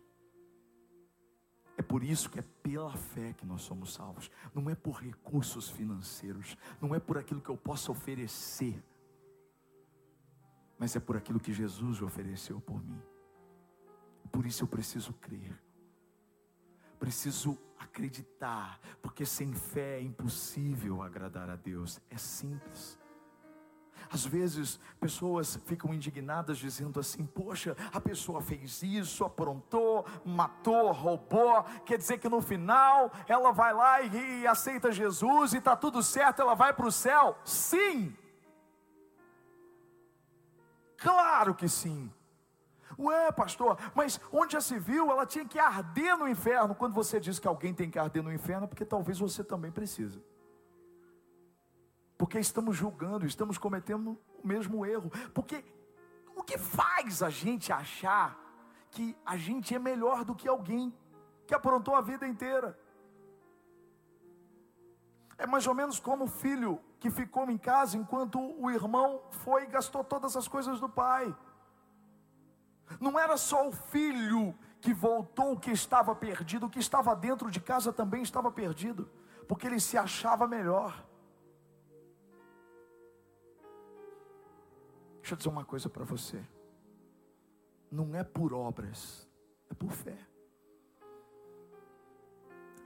É 1.79 1.83
por 1.83 2.03
isso 2.03 2.29
que 2.29 2.39
é 2.39 2.45
pela 2.63 2.93
fé 2.93 3.33
que 3.33 3.47
nós 3.47 3.63
somos 3.63 3.95
salvos. 3.95 4.31
Não 4.55 4.69
é 4.69 4.75
por 4.75 4.97
recursos 4.97 5.71
financeiros, 5.71 6.57
não 6.81 6.95
é 6.95 6.99
por 6.99 7.17
aquilo 7.17 7.41
que 7.41 7.49
eu 7.49 7.57
possa 7.57 7.91
oferecer, 7.91 8.83
mas 10.79 10.95
é 10.97 11.01
por 11.01 11.17
aquilo 11.17 11.41
que 11.41 11.53
Jesus 11.53 12.03
ofereceu 12.03 12.61
por 12.61 12.83
mim. 12.85 13.01
Por 14.37 14.45
isso 14.45 14.65
eu 14.65 14.69
preciso 14.69 15.15
crer. 15.15 15.59
Preciso 16.99 17.59
acreditar, 17.79 18.79
porque 19.01 19.25
sem 19.25 19.55
fé 19.55 19.97
é 19.97 20.03
impossível 20.03 21.01
agradar 21.01 21.49
a 21.49 21.57
Deus. 21.57 21.99
É 22.11 22.19
simples. 22.19 22.99
Às 24.11 24.27
vezes, 24.27 24.79
pessoas 25.01 25.59
ficam 25.65 25.95
indignadas 25.95 26.59
dizendo 26.59 27.01
assim: 27.01 27.25
Poxa, 27.25 27.75
a 27.91 27.99
pessoa 27.99 28.43
fez 28.43 28.83
isso, 28.83 29.25
aprontou, 29.25 30.05
matou, 30.23 30.93
roubou. 30.93 31.65
Quer 31.87 31.97
dizer 31.97 32.19
que 32.19 32.29
no 32.29 32.43
final 32.43 33.11
ela 33.27 33.53
vai 33.53 33.73
lá 33.73 34.03
e, 34.03 34.43
e 34.43 34.47
aceita 34.47 34.93
Jesus 34.93 35.55
e 35.55 35.57
está 35.57 35.75
tudo 35.75 36.03
certo, 36.03 36.43
ela 36.43 36.55
vai 36.55 36.75
para 36.75 36.87
o 36.87 36.93
céu? 36.93 37.39
Sim, 37.43 38.15
claro 40.99 41.55
que 41.55 41.71
sim. 41.71 42.13
Ué, 42.99 43.33
pastor, 43.33 43.79
mas 43.95 44.21
onde 44.33 44.55
já 44.55 44.61
se 44.61 44.79
viu, 44.79 45.11
ela 45.11 45.27
tinha 45.27 45.45
que 45.45 45.59
arder 45.59 46.17
no 46.17 46.29
inferno. 46.29 46.75
Quando 46.75 46.95
você 46.95 47.19
diz 47.21 47.39
que 47.39 47.49
alguém 47.49 47.75
tem 47.75 47.91
que 47.91 47.99
arder 47.99 48.23
no 48.23 48.33
inferno, 48.33 48.65
é 48.65 48.67
porque 48.67 48.85
talvez 48.85 49.19
você 49.19 49.43
também 49.43 49.71
precisa. 49.71 50.23
Porque 52.17 52.39
estamos 52.39 52.77
julgando, 52.77 53.27
estamos 53.27 53.59
cometendo 53.59 54.19
o 54.43 54.47
mesmo 54.47 54.87
erro. 54.87 55.11
Porque 55.35 55.65
o 56.35 56.43
que 56.43 56.57
faz 56.57 57.23
a 57.23 57.31
gente 57.31 57.73
achar 57.73 58.39
que 58.91 59.17
a 59.25 59.37
gente 59.37 59.75
é 59.75 59.79
melhor 59.79 60.25
do 60.25 60.35
que 60.35 60.49
alguém 60.49 60.95
que 61.47 61.55
aprontou 61.55 61.95
a 61.95 62.01
vida 62.01 62.27
inteira? 62.27 62.79
É 65.39 65.47
mais 65.47 65.67
ou 65.67 65.75
menos 65.75 66.01
como 66.01 66.25
o 66.25 66.29
filho 66.29 66.81
que 66.99 67.11
ficou 67.11 67.51
em 67.51 67.59
casa 67.59 67.97
enquanto 67.99 68.41
o 68.41 68.71
irmão 68.71 69.21
foi 69.31 69.65
e 69.65 69.67
gastou 69.67 70.03
todas 70.03 70.35
as 70.37 70.49
coisas 70.49 70.81
do 70.81 70.89
pai. 70.89 71.35
Não 73.01 73.19
era 73.19 73.37
só 73.37 73.69
o 73.69 73.73
filho 73.73 74.55
que 74.81 74.93
voltou 74.93 75.59
que 75.59 75.71
estava 75.71 76.15
perdido, 76.15 76.67
o 76.67 76.71
que 76.71 76.79
estava 76.79 77.15
dentro 77.15 77.51
de 77.51 77.61
casa 77.61 77.93
também 77.93 78.23
estava 78.23 78.51
perdido, 78.51 79.11
porque 79.49 79.67
ele 79.67 79.81
se 79.81 79.99
achava 79.99 80.47
melhor. 80.47 81.05
Deixa 85.21 85.35
eu 85.35 85.37
dizer 85.37 85.49
uma 85.49 85.65
coisa 85.65 85.89
para 85.89 86.05
você. 86.05 86.41
Não 87.91 88.15
é 88.15 88.23
por 88.23 88.53
obras, 88.53 89.29
é 89.69 89.75
por 89.75 89.91
fé. 89.91 90.17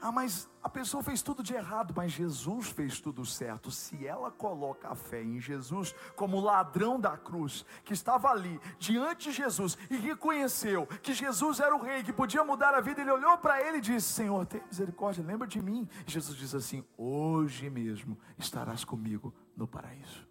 Ah, 0.02 0.10
mas 0.10 0.48
a 0.62 0.68
pessoa 0.68 1.02
fez 1.02 1.20
tudo 1.20 1.42
de 1.42 1.52
errado, 1.52 1.92
mas 1.94 2.10
Jesus 2.12 2.70
fez 2.70 3.00
tudo 3.00 3.26
certo. 3.26 3.70
Se 3.70 4.06
ela 4.06 4.30
coloca 4.30 4.88
a 4.88 4.94
fé 4.94 5.22
em 5.22 5.38
Jesus 5.38 5.94
como 6.16 6.40
ladrão 6.40 6.98
da 6.98 7.18
cruz, 7.18 7.66
que 7.84 7.92
estava 7.92 8.30
ali 8.30 8.58
diante 8.78 9.28
de 9.28 9.36
Jesus 9.36 9.76
e 9.90 9.96
reconheceu 9.96 10.86
que 11.02 11.12
Jesus 11.12 11.60
era 11.60 11.76
o 11.76 11.82
rei, 11.82 12.02
que 12.02 12.14
podia 12.14 12.42
mudar 12.42 12.74
a 12.74 12.80
vida, 12.80 13.02
ele 13.02 13.10
olhou 13.10 13.36
para 13.36 13.60
ele 13.60 13.76
e 13.76 13.82
disse: 13.82 14.08
Senhor, 14.08 14.46
tem 14.46 14.62
misericórdia, 14.64 15.22
lembra 15.22 15.46
de 15.46 15.60
mim. 15.60 15.86
E 16.06 16.10
Jesus 16.10 16.36
diz 16.38 16.54
assim: 16.54 16.82
Hoje 16.96 17.68
mesmo 17.68 18.18
estarás 18.38 18.84
comigo 18.84 19.34
no 19.54 19.68
paraíso. 19.68 20.26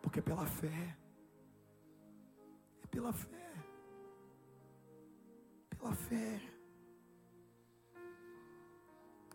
Porque 0.00 0.20
é 0.20 0.22
pela 0.22 0.46
fé, 0.46 0.96
é 2.82 2.86
pela 2.86 3.12
fé, 3.12 3.52
pela 5.68 5.94
fé. 5.94 6.59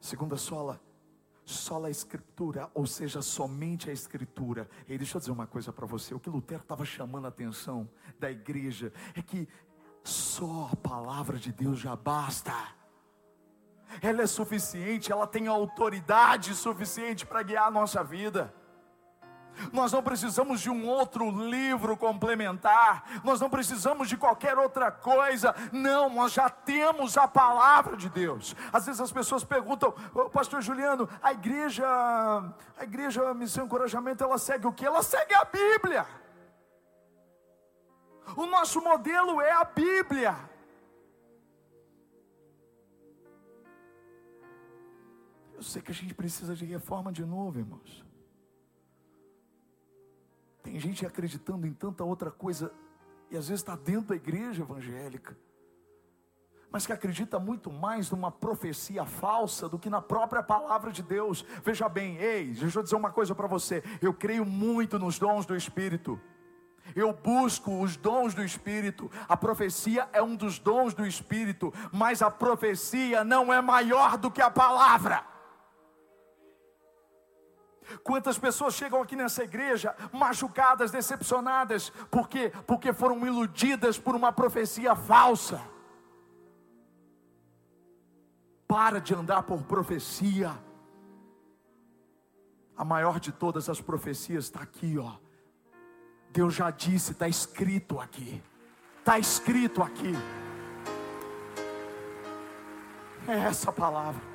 Segunda 0.06 0.38
sola, 0.38 0.80
sola 1.44 1.88
a 1.88 1.90
escritura, 1.90 2.70
ou 2.76 2.86
seja, 2.86 3.24
somente 3.24 3.90
a 3.90 3.94
escritura. 3.94 4.70
E 4.88 4.96
deixa 5.00 5.18
eu 5.18 5.20
dizer 5.20 5.32
uma 5.32 5.48
coisa 5.48 5.74
para 5.74 5.88
você, 5.88 6.14
o 6.14 6.20
que 6.20 6.30
Lutero 6.30 6.62
estava 6.62 6.86
chamando 6.86 7.26
a 7.26 7.30
atenção 7.30 7.90
da 8.20 8.30
igreja 8.30 8.94
é 9.16 9.24
que 9.24 9.48
só 10.04 10.70
a 10.72 10.76
palavra 10.76 11.40
de 11.40 11.52
Deus 11.52 11.80
já 11.80 11.96
basta. 11.96 12.54
Ela 14.00 14.22
é 14.22 14.28
suficiente, 14.28 15.12
ela 15.12 15.26
tem 15.26 15.48
autoridade 15.48 16.54
suficiente 16.54 17.26
para 17.26 17.42
guiar 17.42 17.66
a 17.66 17.72
nossa 17.72 18.04
vida. 18.04 18.54
Nós 19.72 19.92
não 19.92 20.04
precisamos 20.04 20.62
de 20.62 20.70
um 20.70 20.88
outro 20.88 21.30
livro 21.30 21.98
complementar, 21.98 23.22
nós 23.24 23.40
não 23.40 23.50
precisamos 23.50 24.10
de 24.10 24.18
qualquer 24.18 24.58
outra 24.58 24.92
coisa, 24.92 25.56
não, 25.72 26.10
nós 26.10 26.34
já 26.34 26.50
temos 26.50 27.18
a 27.18 27.28
palavra 27.28 27.96
de 27.98 28.10
Deus. 28.10 28.56
Às 28.72 28.86
vezes 28.86 29.02
as 29.02 29.12
pessoas 29.12 29.44
perguntam, 29.44 29.94
oh, 30.14 30.30
Pastor 30.30 30.62
Juliano, 30.62 31.10
a 31.22 31.32
igreja, 31.32 31.86
a 32.78 32.84
igreja 32.84 33.34
Missão 33.34 33.66
Encorajamento, 33.66 34.24
ela 34.24 34.38
segue 34.38 34.68
o 34.68 34.74
que? 34.74 34.86
Ela 34.86 35.04
segue 35.04 35.34
a 35.34 35.46
Bíblia. 35.46 36.06
O 38.36 38.46
nosso 38.46 38.82
modelo 38.82 39.42
é 39.42 39.52
a 39.52 39.64
Bíblia. 39.64 40.36
Eu 45.54 45.64
sei 45.64 45.82
que 45.82 45.92
a 45.92 45.96
gente 45.96 46.14
precisa 46.14 46.54
de 46.56 46.66
reforma 46.66 47.12
de 47.12 47.24
novo, 47.24 47.60
irmãos. 47.60 48.05
Tem 50.66 50.80
gente 50.80 51.06
acreditando 51.06 51.68
em 51.68 51.74
tanta 51.74 52.04
outra 52.04 52.32
coisa. 52.32 52.72
e 53.30 53.38
às 53.38 53.48
vezes 53.48 53.62
está 53.62 53.76
dentro 53.76 54.10
da 54.10 54.16
igreja 54.16 54.64
evangélica, 54.64 55.38
mas 56.72 56.88
que 56.88 56.92
acredita 56.92 57.40
muito 57.40 57.72
mais 57.72 58.10
numa 58.10 58.32
profecia 58.32 59.06
falsa 59.06 59.70
do 59.70 59.78
que 59.78 59.92
na 59.92 60.02
própria 60.02 60.42
palavra 60.42 60.92
de 60.92 61.04
Deus. 61.04 61.46
Veja 61.64 61.88
bem, 61.88 62.18
ei, 62.18 62.48
deixa 62.48 62.80
eu 62.80 62.84
dizer 62.84 62.96
uma 62.96 63.12
coisa 63.12 63.36
para 63.36 63.46
você: 63.46 63.84
eu 64.02 64.12
creio 64.12 64.44
muito 64.44 64.98
nos 64.98 65.20
dons 65.20 65.46
do 65.46 65.56
Espírito. 65.56 66.20
Eu 66.96 67.14
busco 67.14 67.84
os 67.84 67.96
dons 67.96 68.34
do 68.34 68.44
Espírito. 68.44 69.10
A 69.28 69.38
profecia 69.38 70.10
é 70.14 70.22
um 70.22 70.36
dos 70.36 70.58
dons 70.58 70.96
do 70.96 71.06
Espírito, 71.06 71.72
mas 71.92 72.24
a 72.24 72.32
profecia 72.32 73.24
não 73.24 73.54
é 73.54 73.62
maior 73.62 74.18
do 74.18 74.32
que 74.32 74.42
a 74.42 74.50
palavra. 74.50 75.35
Quantas 78.04 78.38
pessoas 78.38 78.74
chegam 78.74 79.02
aqui 79.02 79.16
nessa 79.16 79.44
igreja 79.44 79.96
machucadas, 80.12 80.92
decepcionadas, 80.92 81.90
por 82.12 82.28
quê? 82.28 82.52
Porque 82.66 82.94
foram 82.94 83.26
iludidas 83.26 83.98
por 83.98 84.16
uma 84.16 84.32
profecia 84.32 84.96
falsa. 84.96 85.62
Para 88.68 89.00
de 89.00 89.14
andar 89.14 89.44
por 89.44 89.64
profecia. 89.64 90.58
A 92.78 92.84
maior 92.84 93.20
de 93.20 93.32
todas 93.32 93.70
as 93.70 93.80
profecias 93.80 94.46
está 94.46 94.62
aqui, 94.62 94.98
ó. 94.98 95.14
Deus 96.32 96.54
já 96.54 96.70
disse, 96.70 97.14
está 97.14 97.28
escrito 97.28 98.00
aqui. 98.00 98.44
Está 99.00 99.18
escrito 99.18 99.82
aqui. 99.82 100.14
É 103.28 103.38
essa 103.38 103.72
palavra. 103.72 104.35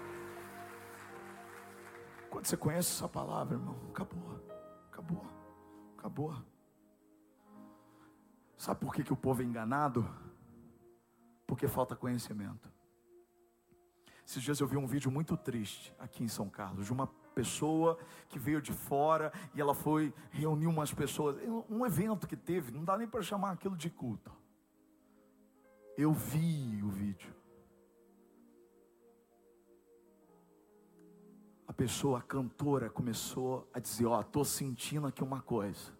Quando 2.30 2.46
você 2.46 2.56
conhece 2.56 2.92
essa 2.92 3.08
palavra, 3.08 3.56
irmão, 3.56 3.76
acabou, 3.90 4.40
acabou, 4.88 5.26
acabou. 5.99 6.37
Sabe 8.56 8.80
por 8.80 8.94
que, 8.94 9.02
que 9.02 9.12
o 9.12 9.16
povo 9.16 9.42
é 9.42 9.44
enganado? 9.44 10.08
Porque 11.46 11.66
falta 11.66 11.96
conhecimento. 11.96 12.70
Esses 14.25 14.42
dias 14.42 14.60
eu 14.60 14.66
vi 14.68 14.76
um 14.76 14.87
vídeo 14.87 15.10
muito 15.10 15.37
triste 15.37 15.92
aqui 15.99 16.22
em 16.22 16.28
São 16.28 16.49
Carlos, 16.49 16.87
de 16.87 16.92
uma 16.92 17.08
pessoa 17.34 17.99
que 18.28 18.38
veio 18.38 18.62
de 18.62 18.72
fora 18.72 19.32
e 19.52 19.60
ela 19.60 19.75
foi 19.75 20.14
reunir 20.30 20.68
umas 20.68 20.94
pessoas. 20.94 21.37
Um 21.68 21.84
evento 21.84 22.28
que 22.28 22.37
teve, 22.37 22.70
não 22.70 22.84
dá 22.84 22.96
nem 22.96 23.08
para 23.08 23.22
chamar 23.22 23.50
aquilo 23.50 23.76
de 23.76 23.90
culto. 23.90 24.30
Eu 25.96 26.12
vi 26.12 26.80
o 26.82 26.88
vídeo. 26.88 27.39
Pessoa, 31.80 32.18
a 32.18 32.22
cantora, 32.22 32.90
começou 32.90 33.66
a 33.72 33.78
dizer: 33.78 34.04
Ó, 34.04 34.18
oh, 34.18 34.20
estou 34.20 34.44
sentindo 34.44 35.06
aqui 35.06 35.25
uma 35.25 35.40
coisa. 35.40 35.99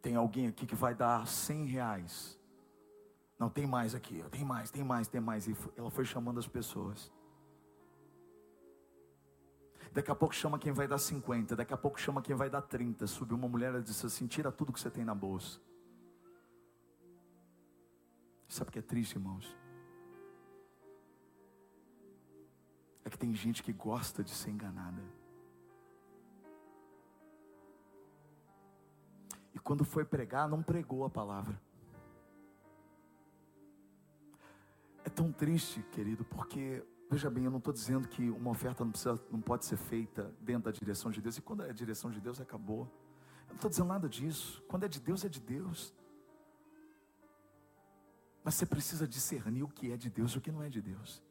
Tem 0.00 0.16
alguém 0.16 0.46
aqui 0.46 0.64
que 0.64 0.74
vai 0.74 0.94
dar 0.94 1.26
cem 1.26 1.66
reais. 1.66 2.40
Não, 3.38 3.50
tem 3.50 3.66
mais 3.66 3.94
aqui, 3.94 4.24
tem 4.30 4.46
mais, 4.46 4.70
tem 4.70 4.82
mais, 4.82 5.08
tem 5.08 5.20
mais. 5.20 5.46
E 5.46 5.54
ela 5.76 5.90
foi 5.90 6.06
chamando 6.06 6.38
as 6.38 6.48
pessoas. 6.48 7.12
Daqui 9.92 10.10
a 10.10 10.14
pouco 10.14 10.34
chama 10.34 10.58
quem 10.58 10.72
vai 10.72 10.88
dar 10.88 10.98
50, 10.98 11.54
daqui 11.54 11.74
a 11.74 11.76
pouco 11.76 12.00
chama 12.00 12.22
quem 12.22 12.34
vai 12.34 12.48
dar 12.48 12.62
30. 12.62 13.06
Subiu 13.06 13.36
uma 13.36 13.46
mulher 13.46 13.74
e 13.74 13.82
disse 13.82 14.06
assim: 14.06 14.26
tira 14.26 14.50
tudo 14.50 14.72
que 14.72 14.80
você 14.80 14.90
tem 14.90 15.04
na 15.04 15.14
bolsa. 15.14 15.60
Sabe 18.48 18.70
o 18.70 18.72
que 18.72 18.78
é 18.78 18.82
triste, 18.82 19.16
irmãos? 19.16 19.54
É 23.08 23.10
que 23.10 23.18
tem 23.18 23.34
gente 23.34 23.62
que 23.62 23.72
gosta 23.72 24.22
de 24.22 24.32
ser 24.32 24.50
enganada. 24.50 25.02
E 29.54 29.58
quando 29.58 29.82
foi 29.82 30.04
pregar, 30.04 30.46
não 30.46 30.62
pregou 30.62 31.06
a 31.06 31.08
palavra. 31.08 31.58
É 35.06 35.08
tão 35.08 35.32
triste, 35.32 35.82
querido, 35.84 36.22
porque 36.22 36.84
Veja 37.10 37.30
bem, 37.30 37.44
eu 37.44 37.50
não 37.50 37.56
estou 37.56 37.72
dizendo 37.72 38.06
que 38.06 38.28
uma 38.28 38.50
oferta 38.50 38.84
não, 38.84 38.90
precisa, 38.90 39.18
não 39.30 39.40
pode 39.40 39.64
ser 39.64 39.78
feita 39.78 40.30
dentro 40.42 40.64
da 40.64 40.70
direção 40.70 41.10
de 41.10 41.22
Deus, 41.22 41.38
e 41.38 41.40
quando 41.40 41.62
é 41.62 41.70
a 41.70 41.72
direção 41.72 42.10
de 42.10 42.20
Deus, 42.20 42.38
acabou. 42.38 42.82
Eu 43.44 43.48
não 43.48 43.54
estou 43.54 43.70
dizendo 43.70 43.88
nada 43.88 44.06
disso. 44.06 44.62
Quando 44.68 44.84
é 44.84 44.88
de 44.88 45.00
Deus, 45.00 45.24
é 45.24 45.28
de 45.30 45.40
Deus. 45.40 45.94
Mas 48.44 48.56
você 48.56 48.66
precisa 48.66 49.08
discernir 49.08 49.62
o 49.62 49.68
que 49.68 49.90
é 49.90 49.96
de 49.96 50.10
Deus 50.10 50.32
e 50.32 50.36
o 50.36 50.40
que 50.42 50.52
não 50.52 50.62
é 50.62 50.68
de 50.68 50.82
Deus. 50.82 51.22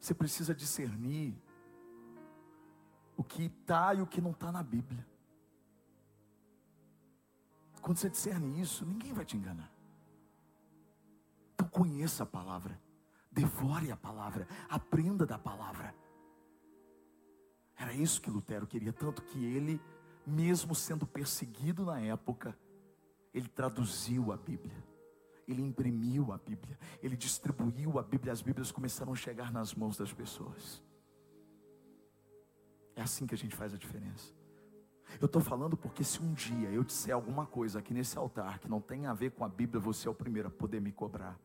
Você 0.00 0.14
precisa 0.14 0.54
discernir 0.54 1.36
o 3.16 3.22
que 3.22 3.44
está 3.44 3.94
e 3.94 4.00
o 4.00 4.06
que 4.06 4.20
não 4.20 4.30
está 4.30 4.50
na 4.50 4.62
Bíblia. 4.62 5.06
Quando 7.82 7.98
você 7.98 8.08
discerne 8.08 8.60
isso, 8.60 8.84
ninguém 8.86 9.12
vai 9.12 9.24
te 9.24 9.36
enganar. 9.36 9.70
Então 11.54 11.68
conheça 11.68 12.22
a 12.22 12.26
palavra. 12.26 12.80
Devore 13.30 13.92
a 13.92 13.96
palavra, 13.96 14.48
aprenda 14.68 15.24
da 15.24 15.38
palavra. 15.38 15.94
Era 17.76 17.92
isso 17.92 18.20
que 18.20 18.30
Lutero 18.30 18.66
queria, 18.66 18.92
tanto 18.92 19.22
que 19.22 19.44
ele, 19.44 19.80
mesmo 20.26 20.74
sendo 20.74 21.06
perseguido 21.06 21.84
na 21.84 22.00
época, 22.00 22.58
ele 23.32 23.48
traduziu 23.48 24.32
a 24.32 24.36
Bíblia, 24.36 24.76
ele 25.46 25.62
imprimiu 25.62 26.32
a 26.32 26.38
Bíblia, 26.38 26.78
ele 27.02 27.16
distribuiu 27.16 27.98
a 27.98 28.02
Bíblia, 28.02 28.32
as 28.32 28.42
Bíblias 28.42 28.70
começaram 28.70 29.12
a 29.12 29.16
chegar 29.16 29.52
nas 29.52 29.74
mãos 29.74 29.96
das 29.96 30.12
pessoas. 30.12 30.82
É 32.94 33.02
assim 33.02 33.26
que 33.26 33.34
a 33.34 33.38
gente 33.38 33.56
faz 33.56 33.72
a 33.72 33.76
diferença. 33.76 34.34
Eu 35.18 35.26
estou 35.26 35.42
falando 35.42 35.76
porque 35.76 36.04
se 36.04 36.22
um 36.22 36.32
dia 36.32 36.68
eu 36.68 36.84
disser 36.84 37.14
alguma 37.14 37.46
coisa 37.46 37.78
aqui 37.78 37.92
nesse 37.92 38.16
altar 38.16 38.58
que 38.58 38.68
não 38.68 38.80
tem 38.80 39.06
a 39.06 39.14
ver 39.14 39.30
com 39.32 39.44
a 39.44 39.48
Bíblia, 39.48 39.80
você 39.80 40.06
é 40.06 40.10
o 40.10 40.14
primeiro 40.14 40.48
a 40.48 40.50
poder 40.50 40.80
me 40.80 40.92
cobrar. 40.92 41.38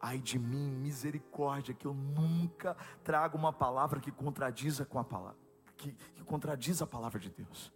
Ai 0.00 0.18
de 0.18 0.38
mim, 0.38 0.70
misericórdia, 0.70 1.74
que 1.74 1.86
eu 1.86 1.94
nunca 1.94 2.76
trago 3.04 3.36
uma 3.36 3.52
palavra 3.52 4.00
que 4.00 4.10
contradiza 4.10 4.84
com 4.84 4.98
a 4.98 5.04
palavra, 5.04 5.38
que, 5.76 5.92
que 5.92 6.24
contradiz 6.24 6.82
a 6.82 6.86
palavra 6.86 7.18
de 7.18 7.30
Deus. 7.30 7.72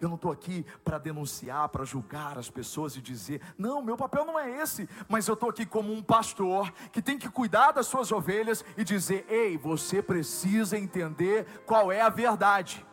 Eu 0.00 0.08
não 0.08 0.16
estou 0.16 0.32
aqui 0.32 0.64
para 0.82 0.96
denunciar, 0.96 1.68
para 1.68 1.84
julgar 1.84 2.38
as 2.38 2.48
pessoas 2.48 2.96
e 2.96 3.02
dizer, 3.02 3.42
não, 3.58 3.82
meu 3.82 3.98
papel 3.98 4.24
não 4.24 4.38
é 4.38 4.62
esse, 4.62 4.88
mas 5.06 5.28
eu 5.28 5.34
estou 5.34 5.50
aqui 5.50 5.66
como 5.66 5.92
um 5.92 6.02
pastor 6.02 6.72
que 6.90 7.02
tem 7.02 7.18
que 7.18 7.28
cuidar 7.28 7.72
das 7.72 7.86
suas 7.86 8.10
ovelhas 8.10 8.64
e 8.78 8.84
dizer, 8.84 9.26
ei, 9.28 9.58
você 9.58 10.02
precisa 10.02 10.78
entender 10.78 11.46
qual 11.66 11.92
é 11.92 12.00
a 12.00 12.08
verdade. 12.08 12.84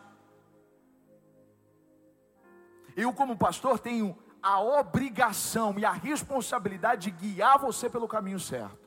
Eu, 2.94 3.12
como 3.14 3.38
pastor, 3.38 3.78
tenho 3.78 4.14
a 4.42 4.60
obrigação 4.60 5.78
e 5.78 5.86
a 5.86 5.92
responsabilidade 5.92 7.10
de 7.10 7.16
guiar 7.16 7.58
você 7.58 7.88
pelo 7.88 8.06
caminho 8.06 8.38
certo. 8.38 8.86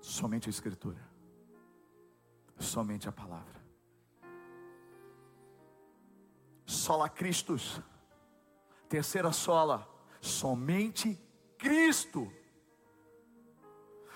Somente 0.00 0.48
a 0.48 0.50
Escritura, 0.50 1.00
somente 2.58 3.06
a 3.06 3.12
palavra. 3.12 3.59
Sola 6.70 7.08
Christus, 7.08 7.82
terceira 8.88 9.32
sola, 9.32 9.88
somente 10.20 11.20
Cristo. 11.58 12.32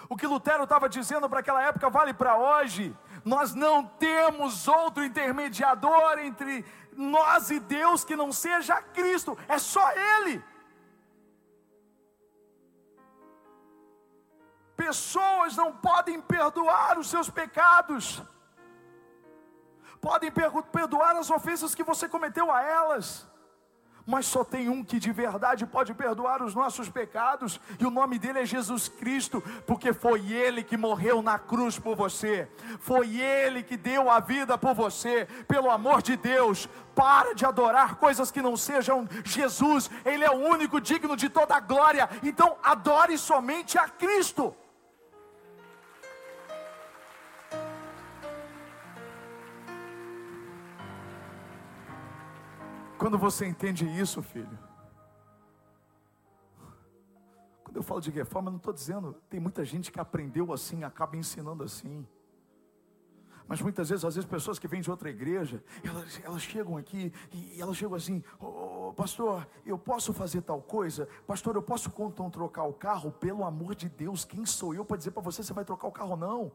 O 0.08 0.16
que 0.16 0.24
Lutero 0.24 0.62
estava 0.62 0.88
dizendo 0.88 1.28
para 1.28 1.40
aquela 1.40 1.64
época 1.64 1.90
vale 1.90 2.14
para 2.14 2.36
hoje. 2.36 2.96
Nós 3.24 3.54
não 3.56 3.84
temos 3.84 4.68
outro 4.68 5.02
intermediador 5.02 6.20
entre 6.20 6.64
nós 6.92 7.50
e 7.50 7.58
Deus 7.58 8.04
que 8.04 8.14
não 8.14 8.30
seja 8.30 8.80
Cristo, 8.80 9.36
é 9.48 9.58
só 9.58 9.90
Ele. 9.90 10.40
Pessoas 14.76 15.56
não 15.56 15.72
podem 15.72 16.20
perdoar 16.20 17.00
os 17.00 17.10
seus 17.10 17.28
pecados, 17.28 18.22
podem 20.04 20.30
perdoar 20.30 21.16
as 21.16 21.30
ofensas 21.30 21.74
que 21.74 21.82
você 21.82 22.06
cometeu 22.06 22.52
a 22.52 22.60
elas. 22.62 23.26
Mas 24.06 24.26
só 24.26 24.44
tem 24.44 24.68
um 24.68 24.84
que 24.84 24.98
de 24.98 25.10
verdade 25.10 25.64
pode 25.64 25.94
perdoar 25.94 26.42
os 26.42 26.54
nossos 26.54 26.90
pecados, 26.90 27.58
e 27.80 27.86
o 27.86 27.90
nome 27.90 28.18
dele 28.18 28.40
é 28.40 28.44
Jesus 28.44 28.86
Cristo, 28.86 29.42
porque 29.66 29.94
foi 29.94 30.30
ele 30.30 30.62
que 30.62 30.76
morreu 30.76 31.22
na 31.22 31.38
cruz 31.38 31.78
por 31.78 31.96
você, 31.96 32.46
foi 32.80 33.18
ele 33.18 33.62
que 33.62 33.78
deu 33.78 34.10
a 34.10 34.20
vida 34.20 34.58
por 34.58 34.74
você, 34.74 35.26
pelo 35.48 35.70
amor 35.70 36.02
de 36.02 36.18
Deus, 36.18 36.68
para 36.94 37.34
de 37.34 37.46
adorar 37.46 37.94
coisas 37.94 38.30
que 38.30 38.42
não 38.42 38.58
sejam 38.58 39.08
Jesus, 39.24 39.90
ele 40.04 40.22
é 40.22 40.30
o 40.30 40.48
único 40.50 40.82
digno 40.82 41.16
de 41.16 41.30
toda 41.30 41.56
a 41.56 41.60
glória, 41.60 42.10
então 42.22 42.58
adore 42.62 43.16
somente 43.16 43.78
a 43.78 43.88
Cristo. 43.88 44.54
Quando 53.04 53.18
você 53.18 53.44
entende 53.44 53.84
isso, 53.84 54.22
filho. 54.22 54.58
Quando 57.62 57.76
eu 57.76 57.82
falo 57.82 58.00
de 58.00 58.10
reforma, 58.10 58.48
eu 58.48 58.52
não 58.52 58.56
estou 58.56 58.72
dizendo, 58.72 59.12
tem 59.28 59.38
muita 59.38 59.62
gente 59.62 59.92
que 59.92 60.00
aprendeu 60.00 60.50
assim, 60.54 60.84
acaba 60.84 61.14
ensinando 61.14 61.62
assim. 61.62 62.08
Mas 63.46 63.60
muitas 63.60 63.90
vezes, 63.90 64.06
às 64.06 64.14
vezes, 64.14 64.26
pessoas 64.26 64.58
que 64.58 64.66
vêm 64.66 64.80
de 64.80 64.90
outra 64.90 65.10
igreja, 65.10 65.62
elas, 65.84 66.18
elas 66.24 66.40
chegam 66.40 66.78
aqui 66.78 67.12
e 67.30 67.60
elas 67.60 67.76
chegam 67.76 67.94
assim: 67.94 68.24
oh, 68.40 68.94
Pastor, 68.96 69.46
eu 69.66 69.76
posso 69.76 70.14
fazer 70.14 70.40
tal 70.40 70.62
coisa? 70.62 71.06
Pastor, 71.26 71.56
eu 71.56 71.62
posso 71.62 71.92
então 72.10 72.30
trocar 72.30 72.64
o 72.64 72.72
carro? 72.72 73.12
Pelo 73.12 73.44
amor 73.44 73.74
de 73.74 73.90
Deus, 73.90 74.24
quem 74.24 74.46
sou 74.46 74.74
eu 74.74 74.82
para 74.82 74.96
dizer 74.96 75.10
para 75.10 75.20
você 75.20 75.42
se 75.42 75.52
vai 75.52 75.66
trocar 75.66 75.88
o 75.88 75.92
carro 75.92 76.12
ou 76.12 76.16
não? 76.16 76.52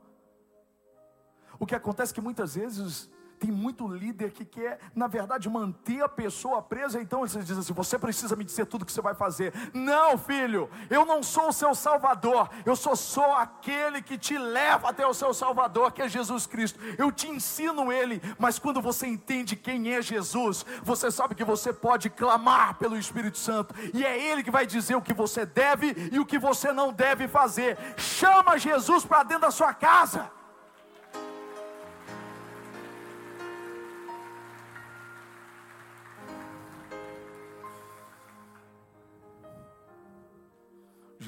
O 1.59 1.67
que 1.67 1.75
acontece 1.75 2.11
é 2.11 2.15
que 2.15 2.21
muitas 2.21 2.55
vezes 2.55 3.07
tem 3.39 3.51
muito 3.51 3.87
líder 3.87 4.31
que 4.31 4.43
quer, 4.43 4.79
na 4.93 5.07
verdade, 5.07 5.49
manter 5.49 6.01
a 6.01 6.09
pessoa 6.09 6.61
presa, 6.61 7.01
então 7.01 7.21
eles 7.21 7.31
dizem 7.31 7.59
assim: 7.59 7.73
você 7.73 7.97
precisa 7.97 8.35
me 8.35 8.43
dizer 8.43 8.65
tudo 8.65 8.85
que 8.85 8.91
você 8.91 9.01
vai 9.01 9.15
fazer. 9.15 9.53
Não, 9.73 10.17
filho, 10.17 10.69
eu 10.89 11.05
não 11.05 11.23
sou 11.23 11.47
o 11.47 11.53
seu 11.53 11.73
salvador, 11.73 12.49
eu 12.65 12.75
sou 12.75 12.95
só 12.95 13.37
aquele 13.37 14.01
que 14.01 14.17
te 14.17 14.37
leva 14.37 14.89
até 14.89 15.07
o 15.07 15.13
seu 15.13 15.33
salvador, 15.33 15.91
que 15.93 16.01
é 16.01 16.09
Jesus 16.09 16.45
Cristo. 16.45 16.79
Eu 16.97 17.11
te 17.11 17.29
ensino 17.29 17.91
ele, 17.91 18.21
mas 18.37 18.59
quando 18.59 18.81
você 18.81 19.07
entende 19.07 19.55
quem 19.55 19.93
é 19.93 20.01
Jesus, 20.01 20.65
você 20.83 21.09
sabe 21.09 21.33
que 21.33 21.45
você 21.45 21.71
pode 21.71 22.09
clamar 22.09 22.77
pelo 22.77 22.97
Espírito 22.97 23.37
Santo, 23.37 23.73
e 23.93 24.05
é 24.05 24.21
ele 24.31 24.43
que 24.43 24.51
vai 24.51 24.67
dizer 24.67 24.95
o 24.95 25.01
que 25.01 25.13
você 25.13 25.45
deve 25.45 26.09
e 26.11 26.19
o 26.19 26.25
que 26.25 26.37
você 26.37 26.73
não 26.73 26.91
deve 26.91 27.27
fazer. 27.27 27.77
Chama 27.95 28.57
Jesus 28.57 29.05
para 29.05 29.23
dentro 29.23 29.43
da 29.43 29.51
sua 29.51 29.73
casa. 29.73 30.38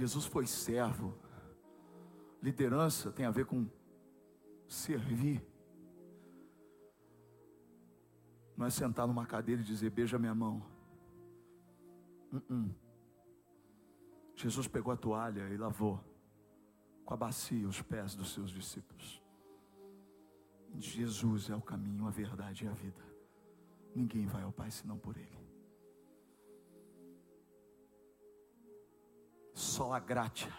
Jesus 0.01 0.25
foi 0.25 0.47
servo. 0.47 1.15
Liderança 2.41 3.11
tem 3.11 3.23
a 3.23 3.29
ver 3.29 3.45
com 3.45 3.69
servir. 4.67 5.45
Não 8.57 8.65
é 8.65 8.71
sentar 8.71 9.05
numa 9.05 9.27
cadeira 9.27 9.61
e 9.61 9.63
dizer, 9.63 9.91
beija 9.91 10.17
minha 10.17 10.33
mão. 10.33 10.65
Uh 12.33 12.39
-uh. 12.49 12.75
Jesus 14.35 14.67
pegou 14.67 14.91
a 14.91 14.97
toalha 14.97 15.47
e 15.49 15.57
lavou 15.57 16.03
com 17.05 17.13
a 17.13 17.17
bacia 17.17 17.67
os 17.67 17.79
pés 17.83 18.15
dos 18.15 18.33
seus 18.33 18.49
discípulos. 18.49 19.21
Jesus 20.79 21.51
é 21.51 21.55
o 21.55 21.61
caminho, 21.61 22.07
a 22.07 22.09
verdade 22.09 22.65
e 22.65 22.67
a 22.67 22.73
vida. 22.73 23.05
Ninguém 23.93 24.25
vai 24.25 24.41
ao 24.41 24.51
Pai 24.51 24.71
senão 24.71 24.97
por 24.97 25.15
Ele. 25.15 25.40
Sola 29.81 29.99
gratia. 29.99 30.53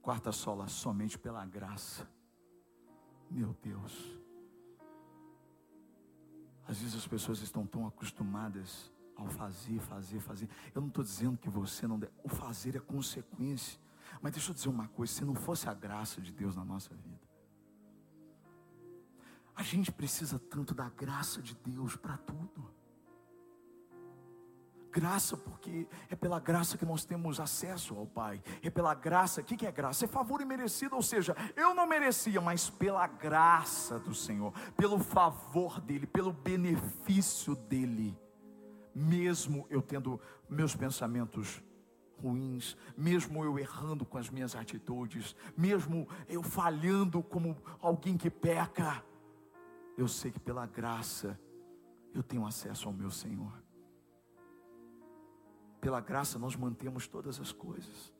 Quarta 0.00 0.32
sola, 0.32 0.66
somente 0.68 1.18
pela 1.18 1.44
graça. 1.44 2.08
Meu 3.30 3.54
Deus. 3.62 3.92
Às 6.66 6.78
vezes 6.78 6.96
as 6.96 7.06
pessoas 7.06 7.42
estão 7.42 7.66
tão 7.66 7.86
acostumadas 7.86 8.90
ao 9.14 9.28
fazer, 9.28 9.78
fazer, 9.80 10.18
fazer. 10.20 10.48
Eu 10.74 10.80
não 10.80 10.88
estou 10.88 11.04
dizendo 11.04 11.36
que 11.36 11.50
você 11.50 11.86
não 11.86 11.98
deve. 11.98 12.12
O 12.24 12.30
fazer 12.30 12.74
é 12.74 12.80
consequência. 12.80 13.78
Mas 14.22 14.32
deixa 14.32 14.50
eu 14.50 14.54
dizer 14.54 14.70
uma 14.70 14.88
coisa: 14.88 15.12
se 15.12 15.22
não 15.22 15.34
fosse 15.34 15.68
a 15.68 15.74
graça 15.74 16.18
de 16.18 16.32
Deus 16.32 16.56
na 16.56 16.64
nossa 16.64 16.94
vida, 16.94 17.28
a 19.54 19.62
gente 19.62 19.92
precisa 19.92 20.38
tanto 20.38 20.74
da 20.74 20.88
graça 20.88 21.42
de 21.42 21.54
Deus 21.54 21.96
para 21.96 22.16
tudo 22.16 22.74
graça, 24.96 25.36
porque 25.36 25.86
é 26.08 26.16
pela 26.16 26.40
graça 26.40 26.78
que 26.78 26.86
nós 26.86 27.04
temos 27.04 27.38
acesso 27.38 27.94
ao 27.94 28.06
Pai. 28.06 28.42
É 28.62 28.70
pela 28.70 28.94
graça, 28.94 29.42
o 29.42 29.44
que, 29.44 29.66
é 29.66 29.70
graça? 29.70 30.06
É 30.06 30.08
favor 30.08 30.40
imerecido, 30.40 30.96
ou 30.96 31.02
seja, 31.02 31.36
eu 31.54 31.74
não 31.74 31.86
merecia, 31.86 32.40
mas 32.40 32.70
pela 32.70 33.06
graça 33.06 33.98
do 33.98 34.14
Senhor, 34.14 34.54
pelo 34.74 34.98
favor 34.98 35.82
dEle, 35.82 36.06
pelo 36.06 36.32
benefício 36.32 37.54
dEle, 37.54 38.18
mesmo 38.94 39.66
eu 39.68 39.82
tendo 39.82 40.18
meus 40.48 40.74
pensamentos 40.74 41.62
ruins, 42.18 42.74
mesmo 42.96 43.44
eu 43.44 43.58
errando 43.58 44.06
com 44.06 44.16
as 44.16 44.30
minhas 44.30 44.56
atitudes, 44.56 45.36
mesmo 45.54 46.08
eu 46.26 46.42
falhando 46.42 47.22
como 47.22 47.54
alguém 47.82 48.16
que 48.16 48.30
peca, 48.30 49.04
eu 49.98 50.08
sei 50.08 50.30
que 50.30 50.40
pela 50.40 50.64
graça 50.64 51.38
eu 52.14 52.22
tenho 52.22 52.46
acesso 52.46 52.88
ao 52.88 52.94
meu 52.94 53.10
Senhor 53.10 53.65
pela 55.86 56.00
graça 56.00 56.36
nós 56.36 56.56
mantemos 56.56 57.06
todas 57.06 57.38
as 57.38 57.52
coisas. 57.52 58.12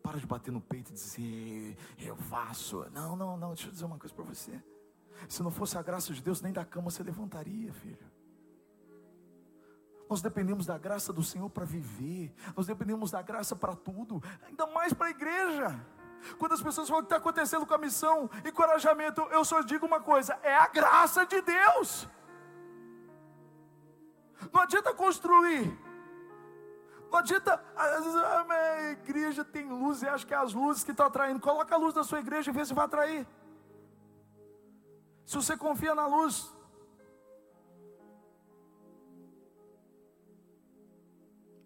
Para 0.00 0.20
de 0.20 0.24
bater 0.24 0.52
no 0.52 0.60
peito 0.60 0.90
e 0.90 0.94
dizer, 0.94 1.76
eu 1.98 2.14
faço. 2.14 2.86
Não, 2.92 3.16
não, 3.16 3.36
não, 3.36 3.48
deixa 3.54 3.66
eu 3.66 3.72
dizer 3.72 3.84
uma 3.84 3.98
coisa 3.98 4.14
para 4.14 4.22
você. 4.22 4.62
Se 5.28 5.42
não 5.42 5.50
fosse 5.50 5.76
a 5.76 5.82
graça 5.82 6.14
de 6.14 6.22
Deus, 6.22 6.40
nem 6.40 6.52
da 6.52 6.64
cama 6.64 6.92
você 6.92 7.02
levantaria, 7.02 7.72
filho. 7.72 8.08
Nós 10.08 10.22
dependemos 10.22 10.64
da 10.64 10.78
graça 10.78 11.12
do 11.12 11.24
Senhor 11.24 11.50
para 11.50 11.64
viver, 11.64 12.32
nós 12.56 12.68
dependemos 12.68 13.10
da 13.10 13.20
graça 13.20 13.56
para 13.56 13.74
tudo, 13.74 14.22
ainda 14.46 14.64
mais 14.68 14.92
para 14.92 15.08
a 15.08 15.10
igreja. 15.10 15.84
Quando 16.38 16.52
as 16.52 16.62
pessoas 16.62 16.88
falam 16.88 17.02
o 17.02 17.04
que 17.04 17.12
está 17.12 17.16
acontecendo 17.16 17.66
com 17.66 17.74
a 17.74 17.78
missão, 17.78 18.30
encorajamento, 18.46 19.22
eu 19.22 19.44
só 19.44 19.60
digo 19.62 19.84
uma 19.84 20.00
coisa: 20.00 20.38
é 20.40 20.54
a 20.54 20.68
graça 20.68 21.26
de 21.26 21.42
Deus. 21.42 22.08
Não 24.52 24.60
adianta 24.60 24.94
construir. 24.94 25.78
Não 27.10 27.18
adianta, 27.18 27.64
a 27.74 28.44
minha 28.44 28.90
igreja 28.92 29.44
tem 29.44 29.66
luz 29.66 30.02
e 30.02 30.08
acho 30.08 30.26
que 30.26 30.34
é 30.34 30.36
as 30.36 30.52
luzes 30.52 30.84
que 30.84 30.90
estão 30.90 31.06
atraindo. 31.06 31.40
Coloca 31.40 31.74
a 31.74 31.78
luz 31.78 31.94
da 31.94 32.04
sua 32.04 32.20
igreja 32.20 32.50
e 32.50 32.54
vê 32.54 32.64
se 32.64 32.74
vai 32.74 32.84
atrair. 32.84 33.26
Se 35.24 35.36
você 35.36 35.56
confia 35.56 35.94
na 35.94 36.06
luz. 36.06 36.54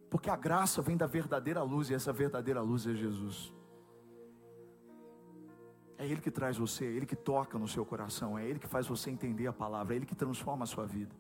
Porque 0.08 0.30
a 0.30 0.37
graça 0.37 0.80
vem 0.82 0.96
da 0.96 1.06
verdadeira 1.06 1.62
luz 1.62 1.90
e 1.90 1.94
essa 1.94 2.12
verdadeira 2.12 2.61
luz 2.61 2.87
é 2.87 2.94
Jesus. 2.94 3.52
É 5.98 6.06
Ele 6.06 6.20
que 6.20 6.30
traz 6.30 6.56
você, 6.56 6.85
é 6.85 6.88
Ele 6.88 7.06
que 7.06 7.16
toca 7.16 7.58
no 7.58 7.66
seu 7.66 7.85
coração, 7.85 8.38
é 8.38 8.46
Ele 8.46 8.58
que 8.58 8.66
faz 8.66 8.87
você 8.87 9.11
entender 9.11 9.46
a 9.46 9.52
palavra, 9.52 9.94
é 9.94 9.96
Ele 9.96 10.06
que 10.06 10.14
transforma 10.14 10.64
a 10.64 10.66
sua 10.66 10.87
vida. 10.87 11.14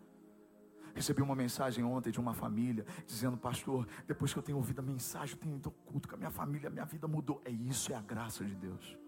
Recebi 0.94 1.22
uma 1.22 1.34
mensagem 1.34 1.82
ontem 1.84 2.10
de 2.10 2.20
uma 2.20 2.34
família 2.34 2.84
dizendo, 3.06 3.36
pastor, 3.36 3.86
depois 4.06 4.32
que 4.32 4.38
eu 4.38 4.42
tenho 4.42 4.58
ouvido 4.58 4.80
a 4.80 4.82
mensagem, 4.82 5.34
eu 5.34 5.40
tenho 5.40 5.56
ido 5.56 5.70
culto 5.70 6.08
com 6.08 6.14
a 6.14 6.18
minha 6.18 6.30
família, 6.30 6.68
minha 6.68 6.84
vida 6.84 7.08
mudou. 7.08 7.40
É 7.44 7.50
isso, 7.50 7.92
é 7.92 7.96
a 7.96 8.00
graça 8.02 8.44
de 8.44 8.54
Deus. 8.54 8.98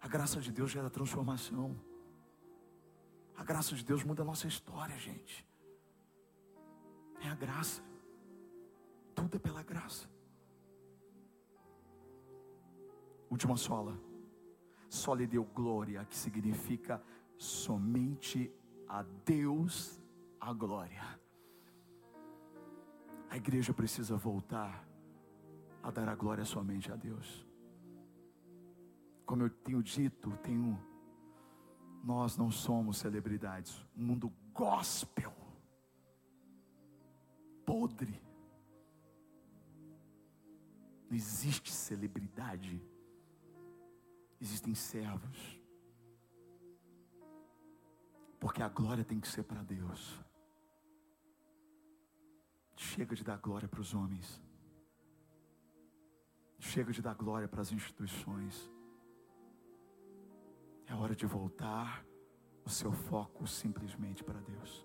A 0.00 0.08
graça 0.08 0.40
de 0.40 0.50
Deus 0.50 0.70
gera 0.70 0.90
transformação. 0.90 1.78
A 3.36 3.44
graça 3.44 3.74
de 3.74 3.84
Deus 3.84 4.02
muda 4.02 4.22
a 4.22 4.24
nossa 4.24 4.48
história, 4.48 4.96
gente. 4.98 5.46
É 7.22 7.28
a 7.28 7.34
graça. 7.34 7.82
Tudo 9.14 9.36
é 9.36 9.38
pela 9.38 9.62
graça. 9.62 10.08
Última 13.30 13.56
sola. 13.56 13.96
Só 14.88 15.14
lhe 15.14 15.26
deu 15.26 15.44
glória, 15.44 16.04
que 16.06 16.16
significa 16.16 17.00
somente 17.38 18.52
a 18.88 19.04
Deus 19.24 19.99
a 20.40 20.52
glória. 20.52 21.02
A 23.28 23.36
igreja 23.36 23.72
precisa 23.72 24.16
voltar 24.16 24.84
a 25.82 25.90
dar 25.90 26.08
a 26.08 26.14
glória 26.14 26.44
somente 26.44 26.90
a 26.90 26.96
Deus. 26.96 27.46
Como 29.24 29.42
eu 29.42 29.50
tenho 29.50 29.82
dito, 29.82 30.36
tenho 30.38 30.78
nós 32.02 32.36
não 32.36 32.50
somos 32.50 32.96
celebridades. 32.98 33.86
Um 33.96 34.04
mundo 34.04 34.32
gospel, 34.52 35.32
podre. 37.64 38.20
Não 41.08 41.16
existe 41.16 41.70
celebridade. 41.70 42.82
Existem 44.40 44.74
servos. 44.74 45.60
Porque 48.38 48.62
a 48.62 48.68
glória 48.68 49.04
tem 49.04 49.20
que 49.20 49.28
ser 49.28 49.42
para 49.42 49.62
Deus. 49.62 50.18
Chega 52.92 53.14
de 53.14 53.22
dar 53.22 53.38
glória 53.38 53.68
para 53.68 53.80
os 53.80 53.94
homens. 53.94 54.42
Chega 56.58 56.92
de 56.92 57.00
dar 57.00 57.14
glória 57.14 57.46
para 57.46 57.60
as 57.60 57.70
instituições. 57.70 58.68
É 60.86 60.94
hora 60.94 61.14
de 61.14 61.24
voltar 61.24 62.04
o 62.64 62.68
seu 62.68 62.90
foco 62.90 63.46
simplesmente 63.46 64.24
para 64.24 64.40
Deus. 64.40 64.84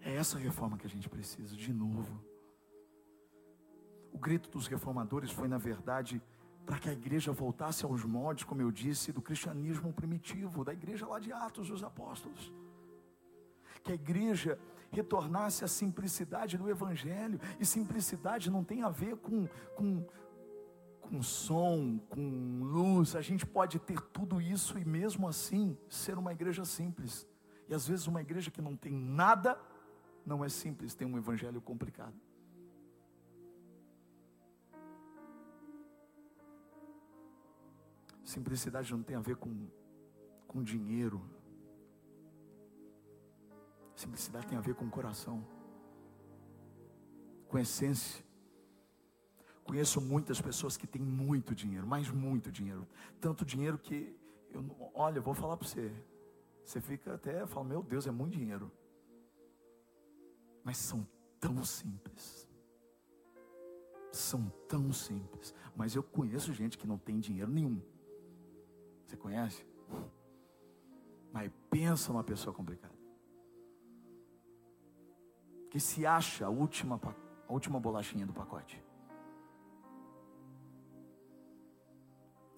É 0.00 0.16
essa 0.16 0.36
reforma 0.36 0.76
que 0.76 0.88
a 0.88 0.90
gente 0.90 1.08
precisa, 1.08 1.54
de 1.54 1.72
novo. 1.72 2.20
O 4.12 4.18
grito 4.18 4.50
dos 4.50 4.66
reformadores 4.66 5.30
foi, 5.30 5.46
na 5.46 5.56
verdade, 5.56 6.20
para 6.66 6.80
que 6.80 6.88
a 6.88 6.92
igreja 6.92 7.30
voltasse 7.30 7.84
aos 7.84 8.04
moldes, 8.04 8.42
como 8.42 8.60
eu 8.60 8.72
disse, 8.72 9.12
do 9.12 9.22
cristianismo 9.22 9.92
primitivo, 9.92 10.64
da 10.64 10.72
igreja 10.72 11.06
lá 11.06 11.20
de 11.20 11.32
Atos 11.32 11.68
dos 11.68 11.84
Apóstolos. 11.84 12.52
Que 13.84 13.92
a 13.92 13.94
igreja 13.94 14.58
retornasse 14.94 15.64
à 15.64 15.68
simplicidade 15.68 16.56
do 16.56 16.70
Evangelho. 16.70 17.40
E 17.58 17.66
simplicidade 17.66 18.50
não 18.50 18.64
tem 18.64 18.82
a 18.82 18.88
ver 18.88 19.16
com, 19.16 19.46
com, 19.74 20.06
com 21.00 21.22
som, 21.22 21.98
com 22.08 22.62
luz, 22.62 23.14
a 23.14 23.20
gente 23.20 23.44
pode 23.44 23.78
ter 23.78 24.00
tudo 24.00 24.40
isso 24.40 24.78
e 24.78 24.84
mesmo 24.84 25.28
assim 25.28 25.76
ser 25.88 26.16
uma 26.16 26.32
igreja 26.32 26.64
simples. 26.64 27.26
E 27.68 27.74
às 27.74 27.86
vezes 27.86 28.06
uma 28.06 28.20
igreja 28.20 28.50
que 28.50 28.62
não 28.62 28.76
tem 28.76 28.92
nada 28.92 29.58
não 30.24 30.44
é 30.44 30.48
simples, 30.48 30.94
tem 30.94 31.06
um 31.06 31.18
evangelho 31.18 31.60
complicado. 31.60 32.14
Simplicidade 38.24 38.90
não 38.90 39.02
tem 39.02 39.16
a 39.16 39.20
ver 39.20 39.36
com, 39.36 39.68
com 40.48 40.62
dinheiro. 40.62 41.22
Simplicidade 43.94 44.46
tem 44.46 44.58
a 44.58 44.60
ver 44.60 44.74
com 44.74 44.88
coração, 44.90 45.44
com 47.48 47.58
essência. 47.58 48.24
Conheço 49.62 50.00
muitas 50.00 50.40
pessoas 50.40 50.76
que 50.76 50.86
têm 50.86 51.00
muito 51.00 51.54
dinheiro, 51.54 51.86
mas 51.86 52.10
muito 52.10 52.50
dinheiro. 52.50 52.86
Tanto 53.20 53.44
dinheiro 53.44 53.78
que, 53.78 54.14
eu, 54.52 54.90
olha, 54.94 55.18
eu 55.18 55.22
vou 55.22 55.34
falar 55.34 55.56
para 55.56 55.66
você. 55.66 55.92
Você 56.64 56.80
fica 56.80 57.14
até, 57.14 57.46
fala, 57.46 57.66
meu 57.66 57.82
Deus, 57.82 58.06
é 58.06 58.10
muito 58.10 58.36
dinheiro. 58.36 58.70
Mas 60.62 60.78
são 60.78 61.06
tão 61.38 61.64
simples. 61.64 62.48
São 64.10 64.48
tão 64.68 64.92
simples. 64.92 65.54
Mas 65.76 65.94
eu 65.94 66.02
conheço 66.02 66.52
gente 66.52 66.78
que 66.78 66.86
não 66.86 66.98
tem 66.98 67.20
dinheiro 67.20 67.50
nenhum. 67.50 67.80
Você 69.06 69.16
conhece? 69.16 69.66
Mas 71.32 71.50
pensa 71.70 72.12
numa 72.12 72.24
pessoa 72.24 72.54
complicada. 72.54 72.93
Que 75.74 75.80
se 75.80 76.06
acha 76.06 76.46
a 76.46 76.48
última, 76.48 77.00
a 77.48 77.52
última 77.52 77.80
bolachinha 77.80 78.24
do 78.24 78.32
pacote. 78.32 78.80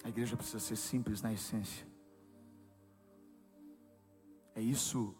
A 0.03 0.09
igreja 0.09 0.37
precisa 0.37 0.59
ser 0.59 0.75
simples 0.75 1.23
na 1.23 1.33
essência. 1.33 1.87
É 4.53 4.61
isso 4.61 5.15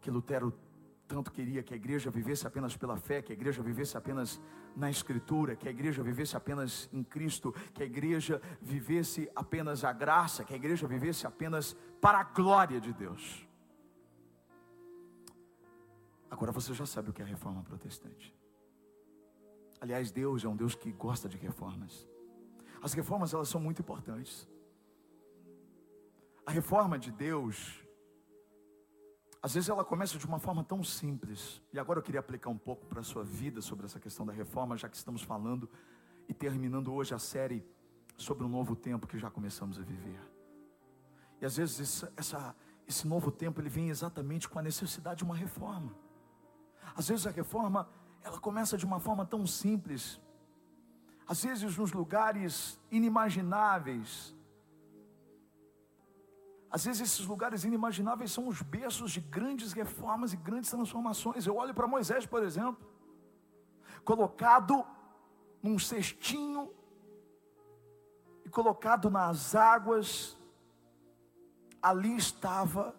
que 0.00 0.10
Lutero 0.10 0.58
tanto 1.06 1.30
queria 1.30 1.62
que 1.62 1.74
a 1.74 1.76
igreja 1.76 2.10
vivesse 2.10 2.46
apenas 2.46 2.74
pela 2.78 2.96
fé, 2.96 3.20
que 3.20 3.30
a 3.30 3.34
igreja 3.34 3.62
vivesse 3.62 3.94
apenas 3.94 4.40
na 4.74 4.88
Escritura, 4.88 5.54
que 5.54 5.68
a 5.68 5.70
igreja 5.70 6.02
vivesse 6.02 6.34
apenas 6.34 6.88
em 6.90 7.04
Cristo, 7.04 7.52
que 7.74 7.82
a 7.82 7.86
igreja 7.86 8.40
vivesse 8.58 9.30
apenas 9.36 9.84
a 9.84 9.92
graça, 9.92 10.44
que 10.44 10.54
a 10.54 10.56
igreja 10.56 10.88
vivesse 10.88 11.26
apenas 11.26 11.76
para 12.00 12.20
a 12.20 12.24
glória 12.24 12.80
de 12.80 12.94
Deus. 12.94 13.46
Agora 16.30 16.52
você 16.52 16.74
já 16.74 16.86
sabe 16.86 17.10
o 17.10 17.12
que 17.12 17.22
é 17.22 17.24
reforma 17.24 17.62
protestante. 17.62 18.34
Aliás, 19.80 20.10
Deus 20.10 20.44
é 20.44 20.48
um 20.48 20.56
Deus 20.56 20.74
que 20.74 20.92
gosta 20.92 21.28
de 21.28 21.36
reformas. 21.36 22.06
As 22.82 22.92
reformas 22.92 23.32
elas 23.32 23.48
são 23.48 23.60
muito 23.60 23.80
importantes. 23.80 24.48
A 26.44 26.50
reforma 26.50 26.98
de 26.98 27.10
Deus, 27.10 27.84
às 29.42 29.54
vezes 29.54 29.68
ela 29.68 29.84
começa 29.84 30.18
de 30.18 30.26
uma 30.26 30.38
forma 30.38 30.64
tão 30.64 30.82
simples. 30.82 31.62
E 31.72 31.78
agora 31.78 31.98
eu 31.98 32.02
queria 32.02 32.20
aplicar 32.20 32.50
um 32.50 32.58
pouco 32.58 32.86
para 32.86 33.00
a 33.00 33.04
sua 33.04 33.22
vida 33.24 33.60
sobre 33.60 33.86
essa 33.86 34.00
questão 34.00 34.24
da 34.26 34.32
reforma, 34.32 34.76
já 34.76 34.88
que 34.88 34.96
estamos 34.96 35.22
falando 35.22 35.68
e 36.28 36.34
terminando 36.34 36.92
hoje 36.92 37.14
a 37.14 37.18
série 37.18 37.64
sobre 38.16 38.44
um 38.44 38.48
novo 38.48 38.74
tempo 38.74 39.06
que 39.06 39.18
já 39.18 39.30
começamos 39.30 39.78
a 39.78 39.82
viver. 39.82 40.20
E 41.40 41.46
às 41.46 41.56
vezes 41.56 41.80
essa, 41.80 42.12
essa, 42.16 42.56
esse 42.86 43.06
novo 43.06 43.30
tempo 43.30 43.60
ele 43.60 43.68
vem 43.68 43.90
exatamente 43.90 44.48
com 44.48 44.58
a 44.58 44.62
necessidade 44.62 45.18
de 45.18 45.24
uma 45.24 45.36
reforma. 45.36 45.94
Às 46.96 47.08
vezes 47.08 47.26
a 47.26 47.30
reforma 47.30 47.88
ela 48.22 48.38
começa 48.38 48.76
de 48.76 48.84
uma 48.84 49.00
forma 49.00 49.24
tão 49.24 49.46
simples, 49.46 50.20
às 51.26 51.44
vezes 51.44 51.76
nos 51.76 51.92
lugares 51.92 52.78
inimagináveis. 52.90 54.34
Às 56.70 56.84
vezes 56.84 57.00
esses 57.00 57.26
lugares 57.26 57.64
inimagináveis 57.64 58.30
são 58.30 58.46
os 58.46 58.60
berços 58.60 59.10
de 59.12 59.20
grandes 59.20 59.72
reformas 59.72 60.32
e 60.32 60.36
grandes 60.36 60.70
transformações. 60.70 61.46
Eu 61.46 61.56
olho 61.56 61.74
para 61.74 61.86
Moisés, 61.86 62.26
por 62.26 62.42
exemplo, 62.42 62.86
colocado 64.04 64.84
num 65.62 65.78
cestinho 65.78 66.70
e 68.44 68.50
colocado 68.50 69.10
nas 69.10 69.54
águas, 69.54 70.36
ali 71.82 72.16
estava 72.16 72.94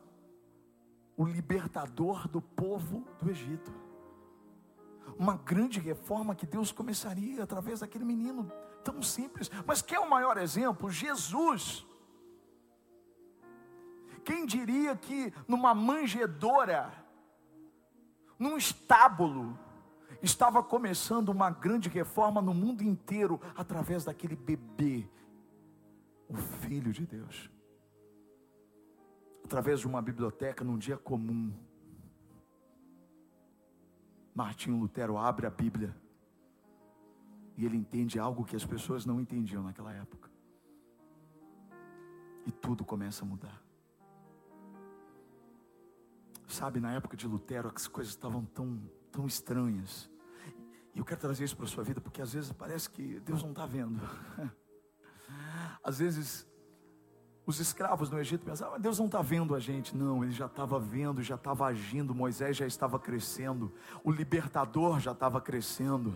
o 1.20 1.26
libertador 1.26 2.28
do 2.28 2.42
povo 2.42 3.06
do 3.22 3.30
Egito 3.30 3.72
uma 5.20 5.36
grande 5.36 5.82
reforma 5.82 6.34
que 6.34 6.46
Deus 6.46 6.72
começaria 6.72 7.44
através 7.44 7.82
daquele 7.82 8.06
menino 8.06 8.50
tão 8.86 9.02
simples. 9.02 9.52
Mas 9.68 9.82
quer 9.82 10.00
o 10.00 10.10
maior 10.10 10.38
exemplo? 10.38 10.90
Jesus. 10.90 11.86
Quem 14.24 14.46
diria 14.46 14.96
que 14.96 15.34
numa 15.46 15.74
manjedora, 15.76 16.90
num 18.40 18.56
estábulo, 18.56 19.60
estava 20.22 20.64
começando 20.64 21.28
uma 21.28 21.50
grande 21.50 21.90
reforma 21.90 22.42
no 22.42 22.54
mundo 22.54 22.82
inteiro 22.82 23.42
através 23.58 24.06
daquele 24.06 24.38
bebê, 24.38 25.06
o 26.30 26.36
Filho 26.38 26.94
de 26.94 27.06
Deus. 27.06 27.50
Através 29.50 29.80
de 29.80 29.88
uma 29.88 30.00
biblioteca 30.00 30.64
num 30.64 30.78
dia 30.78 30.96
comum 30.96 31.52
Martinho 34.36 34.78
Lutero 34.78 35.18
abre 35.18 35.48
a 35.48 35.50
Bíblia 35.50 35.92
e 37.58 37.66
ele 37.66 37.76
entende 37.76 38.20
algo 38.20 38.46
que 38.46 38.56
as 38.56 38.64
pessoas 38.64 39.08
não 39.08 39.20
entendiam 39.20 39.64
naquela 39.64 39.92
época. 39.92 40.30
E 42.46 42.52
tudo 42.52 42.86
começa 42.86 43.26
a 43.26 43.28
mudar. 43.28 43.60
Sabe, 46.48 46.80
na 46.80 46.94
época 46.94 47.18
de 47.18 47.28
Lutero, 47.28 47.72
as 47.76 47.88
coisas 47.88 48.14
estavam 48.14 48.46
tão, 48.46 48.80
tão 49.12 49.26
estranhas. 49.26 50.12
E 50.94 51.00
eu 51.00 51.04
quero 51.04 51.22
trazer 51.22 51.46
isso 51.46 51.58
para 51.58 51.66
a 51.66 51.70
sua 51.70 51.84
vida, 51.84 52.00
porque 52.00 52.22
às 52.22 52.34
vezes 52.34 52.52
parece 52.52 52.88
que 52.88 53.20
Deus 53.22 53.42
não 53.42 53.50
está 53.50 53.66
vendo. 53.66 54.00
Às 55.84 55.98
vezes 55.98 56.49
os 57.50 57.60
escravos 57.60 58.12
no 58.12 58.20
Egito 58.20 58.46
pensavam, 58.46 58.76
ah, 58.76 58.78
Deus 58.78 59.00
não 59.00 59.08
está 59.08 59.24
vendo 59.24 59.56
a 59.56 59.60
gente. 59.60 59.98
Não, 59.98 60.24
ele 60.24 60.32
já 60.32 60.46
estava 60.46 60.80
vendo, 60.80 61.24
já 61.24 61.34
estava 61.34 61.66
agindo. 61.66 62.14
Moisés 62.14 62.56
já 62.56 62.68
estava 62.68 63.00
crescendo, 63.00 63.74
o 64.04 64.12
libertador 64.12 65.00
já 65.00 65.14
estava 65.14 65.42
crescendo, 65.42 66.16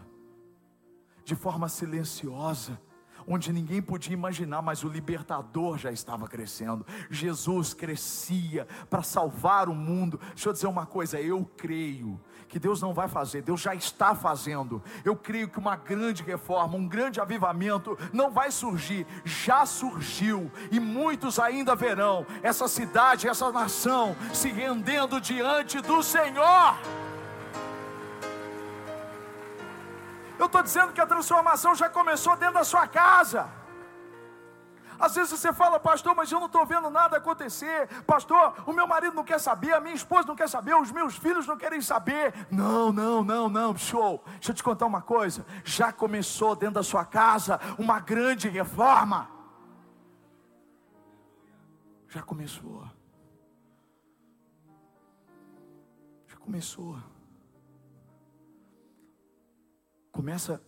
de 1.26 1.34
forma 1.34 1.68
silenciosa 1.68 2.80
onde 3.28 3.52
ninguém 3.52 3.82
podia 3.82 4.14
imaginar, 4.14 4.62
mas 4.62 4.84
o 4.84 4.90
libertador 4.90 5.78
já 5.78 5.92
estava 5.92 6.28
crescendo. 6.28 6.86
Jesus 7.10 7.74
crescia 7.74 8.68
para 8.90 9.04
salvar 9.04 9.70
o 9.70 9.76
mundo. 9.76 10.20
Deixa 10.30 10.50
eu 10.50 10.54
dizer 10.54 10.68
uma 10.68 10.86
coisa, 10.86 11.20
eu 11.20 11.50
creio 11.58 12.20
que 12.54 12.60
Deus 12.60 12.80
não 12.80 12.94
vai 12.94 13.08
fazer, 13.08 13.42
Deus 13.42 13.62
já 13.62 13.74
está 13.74 14.14
fazendo. 14.14 14.82
Eu 15.04 15.16
creio 15.16 15.50
que 15.50 15.58
uma 15.58 15.76
grande 15.76 16.22
reforma, 16.22 16.76
um 16.76 16.88
grande 16.88 17.20
avivamento 17.20 17.98
não 18.14 18.30
vai 18.30 18.52
surgir, 18.52 19.08
já 19.26 19.66
surgiu 19.66 20.52
e 20.72 20.80
muitos 20.80 21.40
ainda 21.40 21.76
verão 21.76 22.28
essa 22.44 22.68
cidade, 22.68 23.28
essa 23.28 23.52
nação 23.52 24.16
se 24.32 24.50
rendendo 24.50 25.20
diante 25.20 25.82
do 25.82 26.04
Senhor. 26.04 27.03
Eu 30.44 30.48
estou 30.48 30.62
dizendo 30.62 30.92
que 30.92 31.00
a 31.00 31.08
transformação 31.08 31.74
já 31.74 31.90
começou 31.90 32.36
dentro 32.36 32.56
da 32.56 32.66
sua 32.66 32.86
casa. 32.86 33.50
Às 35.00 35.16
vezes 35.16 35.32
você 35.32 35.54
fala, 35.54 35.80
pastor, 35.80 36.14
mas 36.14 36.30
eu 36.30 36.38
não 36.38 36.48
estou 36.48 36.66
vendo 36.66 36.90
nada 36.90 37.16
acontecer. 37.16 37.88
Pastor, 38.04 38.54
o 38.66 38.74
meu 38.74 38.86
marido 38.86 39.16
não 39.16 39.24
quer 39.24 39.40
saber, 39.40 39.74
a 39.74 39.80
minha 39.80 39.96
esposa 39.96 40.28
não 40.28 40.36
quer 40.36 40.50
saber, 40.50 40.76
os 40.76 40.92
meus 40.92 41.16
filhos 41.16 41.48
não 41.48 41.58
querem 41.58 41.80
saber. 41.82 42.34
Não, 42.52 42.92
não, 42.92 43.24
não, 43.24 43.48
não, 43.48 43.78
show. 43.78 44.22
Deixa 44.34 44.52
eu 44.52 44.56
te 44.56 44.62
contar 44.62 44.86
uma 44.86 45.02
coisa. 45.02 45.46
Já 45.64 45.94
começou 45.94 46.58
dentro 46.58 46.76
da 46.76 46.84
sua 46.84 47.06
casa 47.06 47.58
uma 47.80 48.02
grande 48.02 48.50
reforma. 48.50 49.30
Já 52.10 52.22
começou. 52.22 52.86
Já 56.28 56.36
começou. 56.36 57.13
Começa 60.14 60.62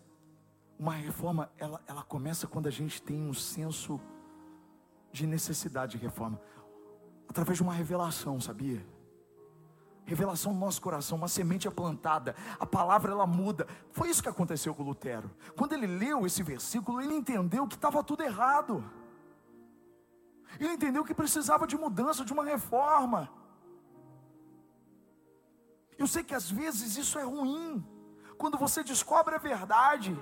uma 0.78 0.94
reforma, 0.94 1.52
ela, 1.56 1.80
ela 1.86 2.04
começa 2.04 2.48
quando 2.48 2.66
a 2.68 2.72
gente 2.72 3.00
tem 3.00 3.22
um 3.22 3.34
senso 3.34 4.02
de 5.12 5.28
necessidade 5.28 5.98
de 5.98 6.04
reforma, 6.04 6.42
através 7.30 7.58
de 7.58 7.64
uma 7.64 7.72
revelação, 7.72 8.42
sabia? 8.42 8.86
Revelação 10.04 10.52
no 10.52 10.60
nosso 10.60 10.82
coração, 10.82 11.18
uma 11.18 11.28
semente 11.28 11.68
é 11.68 11.72
plantada, 11.72 12.36
a 12.60 12.66
palavra 12.66 13.12
ela 13.12 13.28
muda. 13.28 13.68
Foi 13.92 14.10
isso 14.10 14.22
que 14.22 14.28
aconteceu 14.28 14.74
com 14.74 14.82
Lutero. 14.82 15.30
Quando 15.56 15.74
ele 15.74 15.88
leu 15.88 16.26
esse 16.26 16.42
versículo, 16.42 17.00
ele 17.00 17.14
entendeu 17.14 17.68
que 17.68 17.76
estava 17.76 18.04
tudo 18.04 18.24
errado. 18.24 18.84
Ele 20.60 20.74
entendeu 20.74 21.06
que 21.06 21.14
precisava 21.14 21.68
de 21.68 21.78
mudança, 21.78 22.26
de 22.26 22.34
uma 22.34 22.44
reforma. 22.44 23.32
Eu 26.00 26.08
sei 26.08 26.24
que 26.24 26.34
às 26.34 26.50
vezes 26.50 26.98
isso 26.98 27.20
é 27.20 27.24
ruim 27.24 27.95
quando 28.38 28.58
você 28.58 28.84
descobre 28.84 29.36
a 29.36 29.38
verdade, 29.38 30.18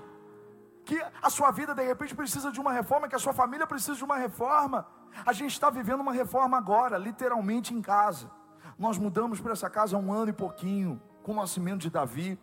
que 0.85 1.01
a 1.21 1.29
sua 1.29 1.51
vida 1.51 1.73
de 1.73 1.83
repente 1.83 2.15
precisa 2.15 2.51
de 2.51 2.59
uma 2.59 2.71
reforma, 2.71 3.07
que 3.07 3.15
a 3.15 3.19
sua 3.19 3.33
família 3.33 3.65
precisa 3.65 3.95
de 3.95 4.03
uma 4.03 4.17
reforma. 4.17 4.85
A 5.25 5.33
gente 5.33 5.51
está 5.51 5.69
vivendo 5.69 6.01
uma 6.01 6.11
reforma 6.11 6.57
agora, 6.57 6.97
literalmente 6.97 7.73
em 7.73 7.81
casa. 7.81 8.29
Nós 8.77 8.97
mudamos 8.97 9.39
para 9.39 9.53
essa 9.53 9.69
casa 9.69 9.95
há 9.95 9.99
um 9.99 10.11
ano 10.11 10.29
e 10.29 10.33
pouquinho, 10.33 11.01
com 11.21 11.31
o 11.31 11.35
nascimento 11.35 11.81
de 11.81 11.89
Davi. 11.89 12.37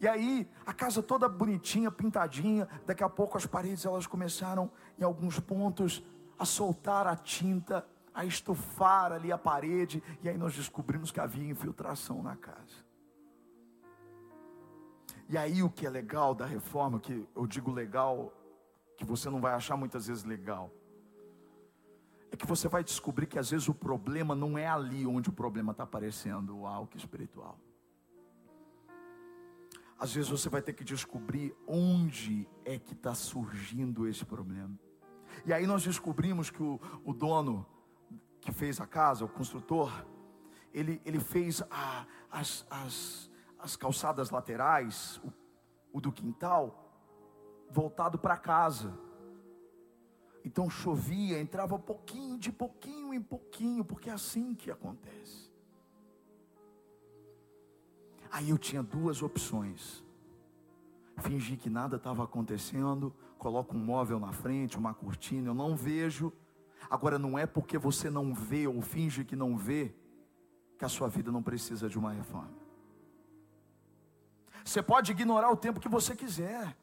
E 0.00 0.08
aí, 0.08 0.48
a 0.64 0.72
casa 0.72 1.02
toda 1.02 1.28
bonitinha, 1.28 1.90
pintadinha, 1.90 2.68
daqui 2.86 3.02
a 3.02 3.08
pouco 3.08 3.36
as 3.36 3.44
paredes 3.44 3.84
elas 3.84 4.06
começaram 4.06 4.70
em 4.98 5.04
alguns 5.04 5.38
pontos 5.38 6.02
a 6.38 6.44
soltar 6.44 7.06
a 7.06 7.16
tinta, 7.16 7.86
a 8.14 8.24
estufar 8.24 9.12
ali 9.12 9.30
a 9.30 9.36
parede, 9.36 10.02
e 10.22 10.28
aí 10.28 10.38
nós 10.38 10.54
descobrimos 10.54 11.10
que 11.10 11.20
havia 11.20 11.50
infiltração 11.50 12.22
na 12.22 12.36
casa. 12.36 12.89
E 15.30 15.38
aí 15.38 15.62
o 15.62 15.70
que 15.70 15.86
é 15.86 15.88
legal 15.90 16.34
da 16.34 16.44
reforma, 16.44 16.98
que 16.98 17.24
eu 17.36 17.46
digo 17.46 17.70
legal, 17.70 18.32
que 18.96 19.04
você 19.04 19.30
não 19.30 19.40
vai 19.40 19.54
achar 19.54 19.76
muitas 19.76 20.08
vezes 20.08 20.24
legal, 20.24 20.72
é 22.32 22.36
que 22.36 22.44
você 22.44 22.66
vai 22.66 22.82
descobrir 22.82 23.28
que 23.28 23.38
às 23.38 23.48
vezes 23.48 23.68
o 23.68 23.74
problema 23.74 24.34
não 24.34 24.58
é 24.58 24.66
ali 24.66 25.06
onde 25.06 25.28
o 25.28 25.32
problema 25.32 25.70
está 25.70 25.84
aparecendo, 25.84 26.58
o 26.58 26.66
algo 26.66 26.96
espiritual. 26.96 27.56
Às 29.96 30.12
vezes 30.12 30.28
você 30.28 30.48
vai 30.48 30.62
ter 30.62 30.72
que 30.72 30.82
descobrir 30.82 31.54
onde 31.64 32.48
é 32.64 32.76
que 32.76 32.92
está 32.92 33.14
surgindo 33.14 34.08
esse 34.08 34.24
problema. 34.24 34.76
E 35.46 35.52
aí 35.52 35.64
nós 35.64 35.84
descobrimos 35.84 36.50
que 36.50 36.60
o, 36.60 36.80
o 37.04 37.14
dono 37.14 37.64
que 38.40 38.50
fez 38.50 38.80
a 38.80 38.86
casa, 38.86 39.24
o 39.24 39.28
construtor, 39.28 39.92
ele, 40.74 41.00
ele 41.04 41.20
fez 41.20 41.62
a, 41.70 42.04
as, 42.28 42.66
as, 42.68 43.29
as 43.62 43.76
calçadas 43.76 44.30
laterais, 44.30 45.20
o, 45.24 45.32
o 45.92 46.00
do 46.00 46.12
quintal, 46.12 46.90
voltado 47.70 48.18
para 48.18 48.36
casa. 48.36 48.92
Então 50.44 50.70
chovia, 50.70 51.40
entrava 51.40 51.78
pouquinho, 51.78 52.38
de 52.38 52.50
pouquinho 52.50 53.12
em 53.12 53.20
pouquinho, 53.20 53.84
porque 53.84 54.08
é 54.08 54.12
assim 54.12 54.54
que 54.54 54.70
acontece. 54.70 55.50
Aí 58.30 58.50
eu 58.50 58.58
tinha 58.58 58.82
duas 58.82 59.22
opções: 59.22 60.04
fingir 61.18 61.58
que 61.58 61.68
nada 61.68 61.96
estava 61.96 62.24
acontecendo, 62.24 63.14
coloco 63.38 63.76
um 63.76 63.84
móvel 63.84 64.18
na 64.18 64.32
frente, 64.32 64.78
uma 64.78 64.94
cortina, 64.94 65.48
eu 65.48 65.54
não 65.54 65.76
vejo. 65.76 66.32
Agora 66.88 67.18
não 67.18 67.38
é 67.38 67.46
porque 67.46 67.76
você 67.76 68.08
não 68.08 68.32
vê 68.32 68.66
ou 68.66 68.80
finge 68.80 69.24
que 69.24 69.36
não 69.36 69.56
vê, 69.56 69.94
que 70.78 70.84
a 70.84 70.88
sua 70.88 71.08
vida 71.08 71.30
não 71.30 71.42
precisa 71.42 71.88
de 71.88 71.98
uma 71.98 72.10
reforma. 72.10 72.59
Você 74.64 74.82
pode 74.82 75.12
ignorar 75.12 75.50
o 75.50 75.56
tempo 75.56 75.80
que 75.80 75.88
você 75.88 76.14
quiser. 76.14 76.76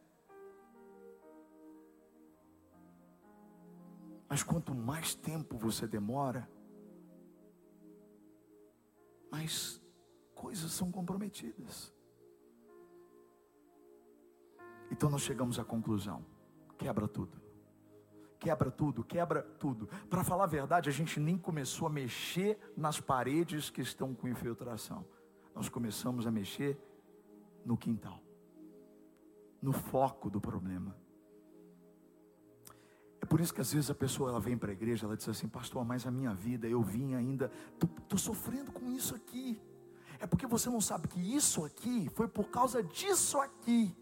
Mas 4.29 4.43
quanto 4.43 4.75
mais 4.75 5.15
tempo 5.15 5.57
você 5.57 5.87
demora, 5.87 6.49
mais 9.31 9.81
coisas 10.35 10.71
são 10.71 10.91
comprometidas. 10.91 11.93
Então 14.91 15.09
nós 15.09 15.21
chegamos 15.21 15.59
à 15.59 15.63
conclusão: 15.63 16.25
quebra 16.77 17.07
tudo. 17.07 17.47
Quebra 18.39 18.69
tudo, 18.69 19.03
quebra 19.03 19.41
tudo. 19.41 19.87
Para 20.09 20.23
falar 20.23 20.43
a 20.43 20.47
verdade, 20.47 20.89
a 20.89 20.93
gente 20.93 21.19
nem 21.19 21.37
começou 21.37 21.87
a 21.87 21.89
mexer 21.89 22.59
nas 22.77 22.99
paredes 22.99 23.71
que 23.71 23.81
estão 23.81 24.13
com 24.13 24.27
infiltração. 24.27 25.03
Nós 25.55 25.67
começamos 25.69 26.27
a 26.27 26.31
mexer 26.31 26.77
no 27.67 27.75
quintal, 27.75 28.23
no 29.61 29.73
foco 29.73 30.29
do 30.29 30.39
problema. 30.39 30.95
É 33.21 33.25
por 33.25 33.41
isso 33.41 33.53
que 33.53 33.59
às 33.59 33.73
vezes 33.73 33.89
a 33.89 33.95
pessoa 33.95 34.29
ela 34.29 34.39
vem 34.39 34.57
para 34.57 34.71
a 34.71 34.73
igreja, 34.73 35.05
ela 35.05 35.17
diz 35.17 35.27
assim, 35.27 35.49
pastor, 35.49 35.83
mas 35.83 36.07
a 36.07 36.11
minha 36.11 36.33
vida, 36.33 36.65
eu 36.65 36.81
vim 36.81 37.13
ainda, 37.13 37.51
estou 37.73 38.17
sofrendo 38.17 38.71
com 38.71 38.89
isso 38.89 39.13
aqui. 39.13 39.61
É 40.17 40.25
porque 40.25 40.47
você 40.47 40.69
não 40.69 40.79
sabe 40.79 41.09
que 41.09 41.19
isso 41.19 41.65
aqui 41.65 42.09
foi 42.15 42.27
por 42.27 42.45
causa 42.45 42.81
disso 42.81 43.37
aqui. 43.41 43.93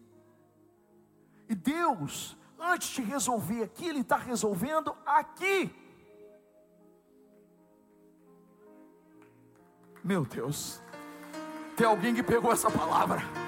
E 1.49 1.55
Deus, 1.55 2.37
antes 2.59 2.89
de 2.89 3.01
resolver 3.01 3.63
aqui, 3.63 3.87
Ele 3.87 4.01
está 4.01 4.17
resolvendo 4.17 4.95
aqui. 5.05 5.73
Meu 10.03 10.23
Deus, 10.23 10.79
tem 11.75 11.87
alguém 11.87 12.13
que 12.13 12.21
pegou 12.21 12.51
essa 12.51 12.69
palavra. 12.69 13.44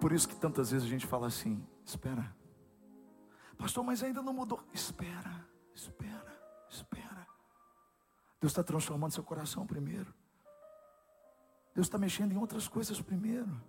Por 0.00 0.12
isso 0.12 0.28
que 0.28 0.34
tantas 0.34 0.70
vezes 0.70 0.86
a 0.86 0.90
gente 0.90 1.06
fala 1.06 1.26
assim: 1.26 1.64
espera, 1.84 2.34
pastor, 3.58 3.84
mas 3.84 4.02
ainda 4.02 4.22
não 4.22 4.32
mudou. 4.32 4.60
Espera, 4.72 5.46
espera, 5.74 6.42
espera. 6.68 7.26
Deus 8.40 8.52
está 8.52 8.64
transformando 8.64 9.12
seu 9.12 9.22
coração 9.22 9.66
primeiro. 9.66 10.12
Deus 11.74 11.86
está 11.86 11.98
mexendo 11.98 12.32
em 12.32 12.38
outras 12.38 12.66
coisas 12.66 13.00
primeiro. 13.00 13.60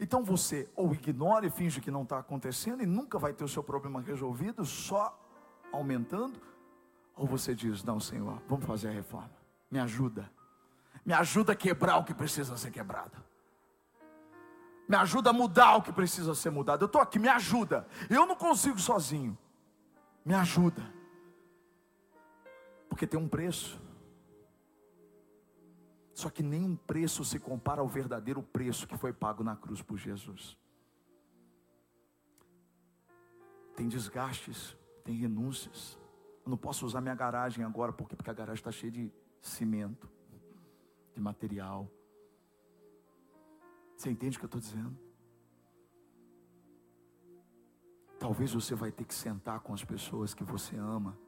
Então 0.00 0.24
você 0.24 0.68
ou 0.74 0.92
ignora 0.92 1.46
e 1.46 1.50
finge 1.50 1.80
que 1.80 1.90
não 1.90 2.02
está 2.02 2.18
acontecendo 2.18 2.82
e 2.82 2.86
nunca 2.86 3.18
vai 3.18 3.32
ter 3.32 3.44
o 3.44 3.48
seu 3.48 3.62
problema 3.62 4.00
resolvido, 4.00 4.64
só 4.64 5.16
aumentando, 5.72 6.40
ou 7.14 7.26
você 7.26 7.54
diz: 7.54 7.84
Não, 7.84 8.00
Senhor, 8.00 8.42
vamos 8.48 8.66
fazer 8.66 8.88
a 8.88 8.92
reforma, 8.92 9.30
me 9.70 9.78
ajuda, 9.78 10.30
me 11.04 11.12
ajuda 11.12 11.52
a 11.52 11.56
quebrar 11.56 11.98
o 11.98 12.04
que 12.04 12.14
precisa 12.14 12.56
ser 12.56 12.72
quebrado. 12.72 13.22
Me 14.86 14.96
ajuda 14.96 15.30
a 15.30 15.32
mudar 15.32 15.76
o 15.76 15.82
que 15.82 15.92
precisa 15.92 16.34
ser 16.34 16.50
mudado. 16.50 16.82
Eu 16.82 16.86
estou 16.86 17.00
aqui, 17.00 17.18
me 17.18 17.28
ajuda. 17.28 17.86
Eu 18.10 18.26
não 18.26 18.36
consigo 18.36 18.78
sozinho. 18.78 19.36
Me 20.24 20.34
ajuda. 20.34 20.82
Porque 22.88 23.06
tem 23.06 23.18
um 23.18 23.28
preço. 23.28 23.80
Só 26.12 26.30
que 26.30 26.42
nenhum 26.42 26.76
preço 26.76 27.24
se 27.24 27.40
compara 27.40 27.80
ao 27.80 27.88
verdadeiro 27.88 28.42
preço 28.42 28.86
que 28.86 28.96
foi 28.96 29.12
pago 29.12 29.42
na 29.42 29.56
cruz 29.56 29.82
por 29.82 29.98
Jesus. 29.98 30.56
Tem 33.74 33.88
desgastes, 33.88 34.76
tem 35.02 35.16
renúncias. 35.16 35.98
Eu 36.44 36.50
não 36.50 36.56
posso 36.56 36.86
usar 36.86 37.00
minha 37.00 37.14
garagem 37.14 37.64
agora, 37.64 37.92
porque, 37.92 38.14
porque 38.14 38.30
a 38.30 38.34
garagem 38.34 38.60
está 38.60 38.70
cheia 38.70 38.92
de 38.92 39.12
cimento, 39.40 40.08
de 41.14 41.20
material. 41.20 41.90
Você 44.04 44.10
entende 44.10 44.36
o 44.36 44.38
que 44.38 44.44
eu 44.44 44.48
estou 44.48 44.60
dizendo? 44.60 44.94
Talvez 48.18 48.52
você 48.52 48.74
vai 48.74 48.92
ter 48.92 49.06
que 49.06 49.14
sentar 49.14 49.60
com 49.60 49.72
as 49.72 49.82
pessoas 49.82 50.34
que 50.34 50.44
você 50.44 50.76
ama, 50.76 51.18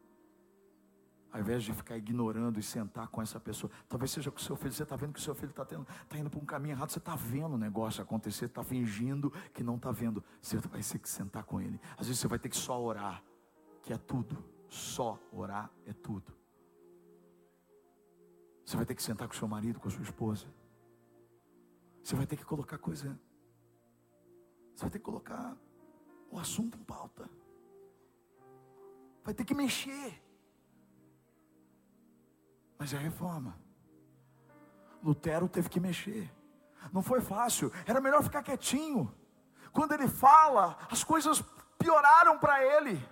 ao 1.33 1.41
invés 1.41 1.65
de 1.65 1.73
ficar 1.73 1.97
ignorando 1.97 2.61
e 2.61 2.63
sentar 2.63 3.09
com 3.09 3.23
essa 3.23 3.41
pessoa. 3.41 3.73
Talvez 3.89 4.11
seja 4.11 4.31
com 4.31 4.37
o 4.37 4.43
seu 4.43 4.57
filho, 4.57 4.75
você 4.75 4.83
está 4.83 4.95
vendo 4.95 5.15
que 5.15 5.19
o 5.19 5.23
seu 5.23 5.35
filho 5.35 5.49
está 5.49 5.65
tá 5.65 6.19
indo 6.19 6.29
para 6.29 6.39
um 6.39 6.45
caminho 6.45 6.75
errado, 6.75 6.91
você 6.91 6.99
está 6.99 7.17
vendo 7.17 7.55
o 7.55 7.59
negócio 7.59 8.03
acontecer, 8.03 8.45
está 8.45 8.63
fingindo 8.63 9.31
que 9.55 9.63
não 9.63 9.77
está 9.77 9.91
vendo. 9.91 10.23
Você 10.43 10.59
vai 10.59 10.83
ter 10.83 10.99
que 10.99 11.09
sentar 11.09 11.45
com 11.45 11.59
ele. 11.59 11.81
Às 11.97 12.09
vezes 12.09 12.21
você 12.21 12.29
vai 12.29 12.39
ter 12.39 12.51
que 12.51 12.59
só 12.59 12.79
orar, 12.79 13.25
que 13.83 13.91
é 13.91 13.97
tudo. 13.97 14.37
Só 14.69 15.19
orar 15.33 15.71
é 15.87 15.95
tudo. 15.95 16.31
Você 18.67 18.77
vai 18.77 18.85
ter 18.85 18.95
que 18.95 19.03
sentar 19.03 19.27
com 19.27 19.33
o 19.33 19.37
seu 19.39 19.49
marido, 19.49 19.81
com 19.81 19.89
a 19.89 19.91
sua 19.91 20.03
esposa. 20.03 20.47
Você 22.07 22.15
vai 22.15 22.25
ter 22.25 22.37
que 22.37 22.45
colocar 22.45 22.79
coisa. 22.79 23.19
Você 24.73 24.83
vai 24.83 24.91
ter 24.91 25.01
que 25.01 25.05
colocar 25.05 25.57
o 26.31 26.39
assunto 26.39 26.79
em 26.79 26.85
pauta. 26.85 27.29
Vai 29.25 29.35
ter 29.35 29.45
que 29.45 29.53
mexer. 29.53 30.23
Mas 32.79 32.95
é 32.95 32.97
reforma. 32.97 33.59
Lutero 35.03 35.49
teve 35.49 35.69
que 35.69 35.81
mexer. 35.81 36.33
Não 36.93 37.03
foi 37.03 37.21
fácil. 37.21 37.73
Era 37.85 38.01
melhor 38.01 38.23
ficar 38.23 38.45
quietinho. 38.45 39.13
Quando 39.73 39.91
ele 39.91 40.07
fala, 40.07 40.79
as 40.89 41.03
coisas 41.03 41.43
pioraram 41.77 42.39
para 42.39 42.65
ele. 42.65 43.05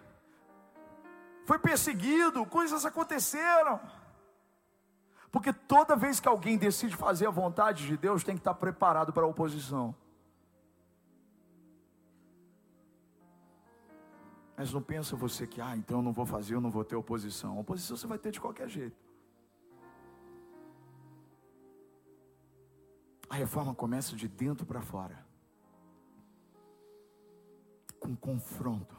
Foi 1.45 1.59
perseguido, 1.59 2.47
coisas 2.47 2.87
aconteceram. 2.87 3.81
Porque 5.35 5.53
toda 5.53 5.97
vez 5.97 6.21
que 6.21 6.29
alguém 6.29 6.57
decide 6.57 6.95
fazer 6.95 7.27
a 7.27 7.31
vontade 7.31 7.89
de 7.89 7.97
Deus, 7.97 8.23
tem 8.23 8.37
que 8.37 8.41
estar 8.41 8.55
preparado 8.55 9.13
para 9.13 9.25
a 9.25 9.27
oposição. 9.27 9.93
Mas 14.57 14.73
não 14.73 14.81
pensa 14.81 15.17
você 15.17 15.45
que, 15.45 15.61
ah, 15.61 15.77
então 15.77 15.99
eu 15.99 16.03
não 16.05 16.13
vou 16.13 16.25
fazer, 16.25 16.55
eu 16.55 16.61
não 16.61 16.71
vou 16.71 16.85
ter 16.85 16.95
oposição. 16.95 17.59
Oposição 17.59 17.97
você 17.97 18.07
vai 18.07 18.17
ter 18.17 18.31
de 18.31 18.41
qualquer 18.41 18.69
jeito. 18.69 18.97
A 23.29 23.35
reforma 23.35 23.75
começa 23.75 24.15
de 24.15 24.29
dentro 24.29 24.65
para 24.65 24.83
fora. 24.83 25.27
Com 27.99 28.15
confronto. 28.15 28.97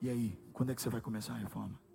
E 0.00 0.08
aí, 0.08 0.40
quando 0.52 0.70
é 0.70 0.74
que 0.76 0.80
você 0.80 0.88
vai 0.88 1.00
começar 1.00 1.32
a 1.32 1.38
reforma? 1.38 1.89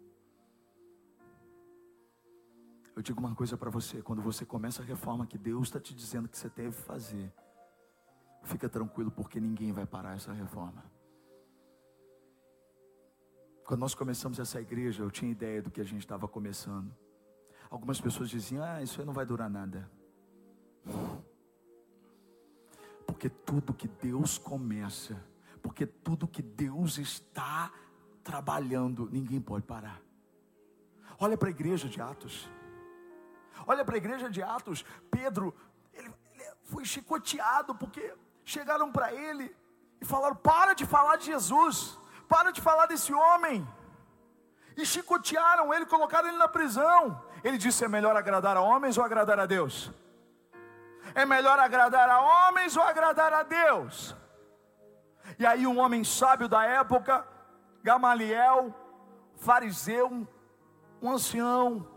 Eu 2.95 3.01
digo 3.01 3.19
uma 3.19 3.35
coisa 3.35 3.57
para 3.57 3.69
você: 3.69 4.01
quando 4.01 4.21
você 4.21 4.45
começa 4.45 4.81
a 4.81 4.85
reforma 4.85 5.27
que 5.27 5.37
Deus 5.37 5.67
está 5.67 5.79
te 5.79 5.93
dizendo 5.93 6.29
que 6.29 6.37
você 6.37 6.49
deve 6.49 6.71
fazer, 6.71 7.31
fica 8.43 8.69
tranquilo, 8.69 9.11
porque 9.11 9.39
ninguém 9.39 9.73
vai 9.73 9.85
parar 9.85 10.15
essa 10.15 10.31
reforma. 10.31 10.83
Quando 13.65 13.79
nós 13.79 13.93
começamos 13.93 14.39
essa 14.39 14.61
igreja, 14.61 15.03
eu 15.03 15.11
tinha 15.11 15.31
ideia 15.31 15.61
do 15.61 15.71
que 15.71 15.81
a 15.81 15.83
gente 15.83 16.01
estava 16.01 16.27
começando. 16.27 16.95
Algumas 17.69 17.99
pessoas 17.99 18.29
diziam: 18.29 18.63
Ah, 18.63 18.81
isso 18.81 19.01
aí 19.01 19.05
não 19.05 19.13
vai 19.13 19.25
durar 19.25 19.49
nada. 19.49 19.89
Porque 23.05 23.29
tudo 23.29 23.73
que 23.73 23.87
Deus 23.87 24.37
começa, 24.37 25.21
porque 25.61 25.85
tudo 25.85 26.27
que 26.27 26.41
Deus 26.41 26.97
está 26.97 27.73
trabalhando, 28.23 29.09
ninguém 29.11 29.41
pode 29.41 29.65
parar. 29.65 30.01
Olha 31.19 31.37
para 31.37 31.49
a 31.49 31.51
igreja 31.51 31.89
de 31.89 32.01
Atos. 32.01 32.49
Olha 33.65 33.83
para 33.83 33.95
a 33.95 33.97
igreja 33.97 34.29
de 34.29 34.41
Atos. 34.41 34.85
Pedro, 35.09 35.55
ele, 35.93 36.13
ele 36.33 36.45
foi 36.63 36.85
chicoteado 36.85 37.75
porque 37.75 38.13
chegaram 38.43 38.91
para 38.91 39.13
ele 39.13 39.55
e 40.01 40.05
falaram: 40.05 40.35
Para 40.35 40.73
de 40.73 40.85
falar 40.85 41.17
de 41.17 41.25
Jesus, 41.25 41.97
para 42.27 42.51
de 42.51 42.61
falar 42.61 42.85
desse 42.85 43.13
homem. 43.13 43.67
E 44.77 44.85
chicotearam 44.85 45.73
ele, 45.73 45.85
colocaram 45.85 46.27
ele 46.27 46.37
na 46.37 46.47
prisão. 46.47 47.21
Ele 47.43 47.57
disse: 47.57 47.85
É 47.85 47.87
melhor 47.87 48.15
agradar 48.15 48.57
a 48.57 48.61
homens 48.61 48.97
ou 48.97 49.03
agradar 49.03 49.39
a 49.39 49.45
Deus? 49.45 49.91
É 51.13 51.25
melhor 51.25 51.59
agradar 51.59 52.09
a 52.09 52.19
homens 52.19 52.75
ou 52.75 52.83
agradar 52.83 53.31
a 53.31 53.43
Deus? 53.43 54.15
E 55.39 55.45
aí, 55.45 55.65
um 55.65 55.79
homem 55.79 56.03
sábio 56.03 56.47
da 56.47 56.63
época, 56.65 57.25
Gamaliel, 57.83 58.73
fariseu, 59.37 60.27
um 61.01 61.11
ancião, 61.11 61.87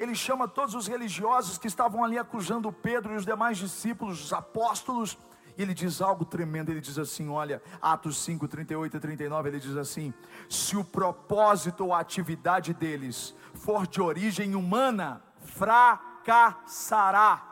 ele 0.00 0.14
chama 0.14 0.48
todos 0.48 0.74
os 0.74 0.86
religiosos 0.86 1.58
que 1.58 1.66
estavam 1.66 2.02
ali 2.02 2.18
acusando 2.18 2.72
Pedro 2.72 3.12
e 3.12 3.16
os 3.16 3.26
demais 3.26 3.58
discípulos, 3.58 4.24
os 4.24 4.32
apóstolos, 4.32 5.18
e 5.58 5.62
ele 5.62 5.74
diz 5.74 6.00
algo 6.00 6.24
tremendo, 6.24 6.70
ele 6.70 6.80
diz 6.80 6.98
assim, 6.98 7.28
olha, 7.28 7.62
Atos 7.82 8.16
5, 8.24 8.48
38 8.48 8.96
e 8.96 9.00
39, 9.00 9.50
ele 9.50 9.60
diz 9.60 9.76
assim, 9.76 10.14
se 10.48 10.74
o 10.74 10.82
propósito 10.82 11.84
ou 11.84 11.92
a 11.92 12.00
atividade 12.00 12.72
deles 12.72 13.34
for 13.52 13.86
de 13.86 14.00
origem 14.00 14.54
humana, 14.54 15.22
fracassará, 15.40 17.46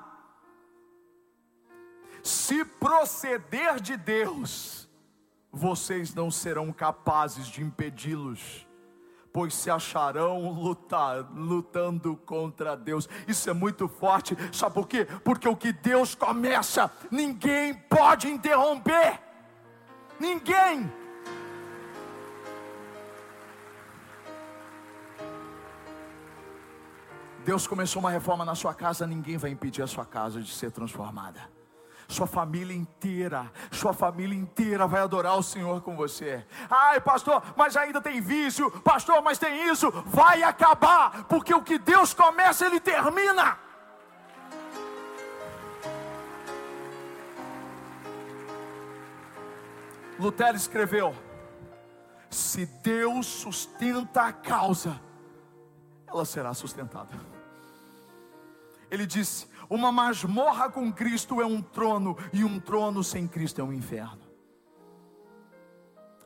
se 2.22 2.64
proceder 2.64 3.78
de 3.78 3.94
Deus, 3.94 4.88
vocês 5.52 6.14
não 6.14 6.30
serão 6.30 6.72
capazes 6.72 7.46
de 7.46 7.62
impedi-los 7.62 8.66
pois 9.32 9.54
se 9.54 9.70
acharão 9.70 10.50
lutar, 10.50 11.30
lutando 11.34 12.16
contra 12.16 12.76
Deus. 12.76 13.08
Isso 13.26 13.48
é 13.48 13.52
muito 13.52 13.88
forte, 13.88 14.36
sabe 14.52 14.74
por 14.74 14.86
quê? 14.86 15.06
Porque 15.24 15.48
o 15.48 15.56
que 15.56 15.72
Deus 15.72 16.14
começa, 16.14 16.90
ninguém 17.10 17.74
pode 17.74 18.28
interromper. 18.28 19.20
Ninguém. 20.18 20.90
Deus 27.44 27.66
começou 27.66 28.00
uma 28.00 28.10
reforma 28.10 28.44
na 28.44 28.54
sua 28.54 28.74
casa, 28.74 29.06
ninguém 29.06 29.38
vai 29.38 29.50
impedir 29.50 29.82
a 29.82 29.86
sua 29.86 30.04
casa 30.04 30.40
de 30.40 30.52
ser 30.52 30.70
transformada 30.70 31.57
sua 32.08 32.26
família 32.26 32.74
inteira, 32.74 33.52
sua 33.70 33.92
família 33.92 34.36
inteira 34.36 34.86
vai 34.86 35.02
adorar 35.02 35.36
o 35.36 35.42
Senhor 35.42 35.82
com 35.82 35.94
você. 35.94 36.42
Ai, 36.70 36.98
pastor, 37.00 37.42
mas 37.54 37.76
ainda 37.76 38.00
tem 38.00 38.18
vício, 38.18 38.70
pastor, 38.80 39.22
mas 39.22 39.38
tem 39.38 39.68
isso, 39.68 39.90
vai 40.06 40.42
acabar, 40.42 41.24
porque 41.24 41.52
o 41.52 41.62
que 41.62 41.78
Deus 41.78 42.14
começa, 42.14 42.64
Ele 42.64 42.80
termina. 42.80 43.58
Lutero 50.18 50.56
escreveu: 50.56 51.14
se 52.30 52.64
Deus 52.64 53.26
sustenta 53.26 54.22
a 54.22 54.32
causa, 54.32 54.98
ela 56.06 56.24
será 56.24 56.54
sustentada. 56.54 57.14
Ele 58.90 59.06
disse: 59.06 59.46
uma 59.68 59.92
masmorra 59.92 60.70
com 60.70 60.92
Cristo 60.92 61.40
é 61.40 61.46
um 61.46 61.60
trono, 61.60 62.16
e 62.32 62.44
um 62.44 62.58
trono 62.58 63.04
sem 63.04 63.26
Cristo 63.26 63.60
é 63.60 63.64
um 63.64 63.72
inferno. 63.72 64.22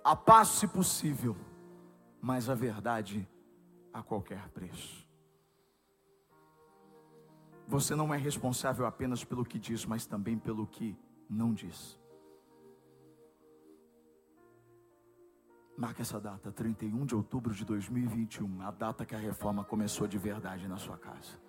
A 0.04 0.16
paz, 0.16 0.48
se 0.48 0.66
possível, 0.66 1.36
mas 2.20 2.48
a 2.48 2.54
verdade 2.54 3.28
a 3.92 4.02
qualquer 4.02 4.48
preço. 4.48 5.06
Você 7.68 7.94
não 7.94 8.12
é 8.12 8.16
responsável 8.16 8.86
apenas 8.86 9.24
pelo 9.24 9.44
que 9.44 9.58
diz, 9.58 9.84
mas 9.86 10.06
também 10.06 10.38
pelo 10.38 10.66
que 10.66 10.96
não 11.28 11.54
diz. 11.54 11.98
Marque 15.76 16.02
essa 16.02 16.20
data, 16.20 16.52
31 16.52 17.06
de 17.06 17.14
outubro 17.14 17.54
de 17.54 17.64
2021, 17.64 18.62
a 18.62 18.70
data 18.70 19.06
que 19.06 19.14
a 19.14 19.18
reforma 19.18 19.64
começou 19.64 20.06
de 20.06 20.18
verdade 20.18 20.68
na 20.68 20.76
sua 20.76 20.98
casa. 20.98 21.40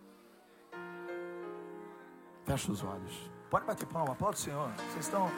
Fecha 2.46 2.72
os 2.72 2.84
olhos. 2.84 3.32
Pode 3.50 3.66
bater 3.66 3.86
palma, 3.86 4.14
aplauda 4.14 4.38
o 4.38 4.40
Senhor. 4.40 4.70
Vocês 4.72 5.06
estão. 5.06 5.30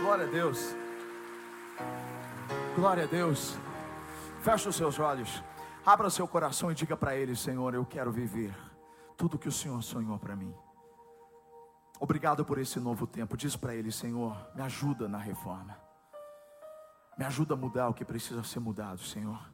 Glória 0.00 0.26
a 0.26 0.30
Deus. 0.30 0.74
Glória 2.74 3.04
a 3.04 3.06
Deus. 3.06 3.56
Fecha 4.40 4.68
os 4.68 4.76
seus 4.76 4.98
olhos. 4.98 5.42
Abra 5.84 6.08
seu 6.08 6.26
coração 6.26 6.70
e 6.70 6.74
diga 6.74 6.96
para 6.96 7.14
Ele: 7.16 7.36
Senhor, 7.36 7.74
eu 7.74 7.84
quero 7.84 8.10
viver 8.10 8.54
tudo 9.16 9.38
que 9.38 9.48
o 9.48 9.52
Senhor 9.52 9.82
sonhou 9.82 10.18
para 10.18 10.34
mim. 10.34 10.54
Obrigado 12.00 12.44
por 12.44 12.58
esse 12.58 12.80
novo 12.80 13.06
tempo. 13.06 13.36
Diz 13.36 13.56
para 13.56 13.74
Ele: 13.74 13.92
Senhor, 13.92 14.36
me 14.54 14.62
ajuda 14.62 15.08
na 15.08 15.18
reforma. 15.18 15.76
Me 17.16 17.24
ajuda 17.24 17.54
a 17.54 17.56
mudar 17.56 17.88
o 17.88 17.94
que 17.94 18.04
precisa 18.04 18.42
ser 18.42 18.60
mudado, 18.60 18.98
Senhor. 19.00 19.53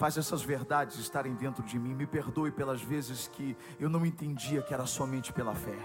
Faz 0.00 0.16
essas 0.16 0.42
verdades 0.42 0.98
estarem 0.98 1.34
dentro 1.34 1.62
de 1.62 1.78
mim. 1.78 1.94
Me 1.94 2.06
perdoe 2.06 2.50
pelas 2.50 2.80
vezes 2.80 3.28
que 3.28 3.54
eu 3.78 3.90
não 3.90 4.06
entendia 4.06 4.62
que 4.62 4.72
era 4.72 4.86
somente 4.86 5.30
pela 5.30 5.54
fé. 5.54 5.76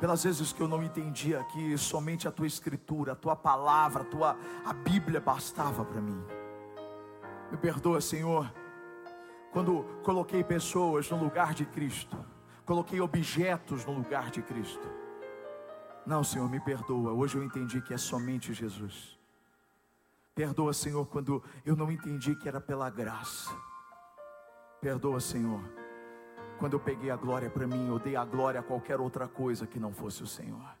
Pelas 0.00 0.24
vezes 0.24 0.52
que 0.52 0.60
eu 0.60 0.66
não 0.66 0.82
entendia 0.82 1.44
que 1.52 1.78
somente 1.78 2.26
a 2.26 2.32
tua 2.32 2.48
escritura, 2.48 3.12
a 3.12 3.14
tua 3.14 3.36
palavra, 3.36 4.02
a 4.02 4.04
tua 4.04 4.36
a 4.64 4.72
Bíblia 4.72 5.20
bastava 5.20 5.84
para 5.84 6.00
mim. 6.00 6.20
Me 7.48 7.56
perdoa, 7.56 8.00
Senhor, 8.00 8.52
quando 9.52 9.84
coloquei 10.02 10.42
pessoas 10.42 11.08
no 11.08 11.16
lugar 11.16 11.54
de 11.54 11.64
Cristo, 11.64 12.18
coloquei 12.66 13.00
objetos 13.00 13.84
no 13.84 13.92
lugar 13.92 14.32
de 14.32 14.42
Cristo. 14.42 14.88
Não, 16.04 16.24
Senhor, 16.24 16.50
me 16.50 16.58
perdoa. 16.58 17.12
Hoje 17.12 17.36
eu 17.36 17.44
entendi 17.44 17.80
que 17.80 17.94
é 17.94 17.98
somente 17.98 18.52
Jesus. 18.52 19.21
Perdoa, 20.34 20.72
Senhor, 20.72 21.06
quando 21.06 21.42
eu 21.64 21.76
não 21.76 21.92
entendi 21.92 22.34
que 22.34 22.48
era 22.48 22.60
pela 22.60 22.88
graça. 22.88 23.54
Perdoa, 24.80 25.20
Senhor, 25.20 25.60
quando 26.58 26.72
eu 26.72 26.80
peguei 26.80 27.10
a 27.10 27.16
glória 27.16 27.50
para 27.50 27.66
mim, 27.66 27.88
eu 27.88 27.98
dei 27.98 28.16
a 28.16 28.24
glória 28.24 28.60
a 28.60 28.62
qualquer 28.62 28.98
outra 28.98 29.28
coisa 29.28 29.66
que 29.66 29.78
não 29.78 29.92
fosse 29.92 30.22
o 30.22 30.26
Senhor. 30.26 30.76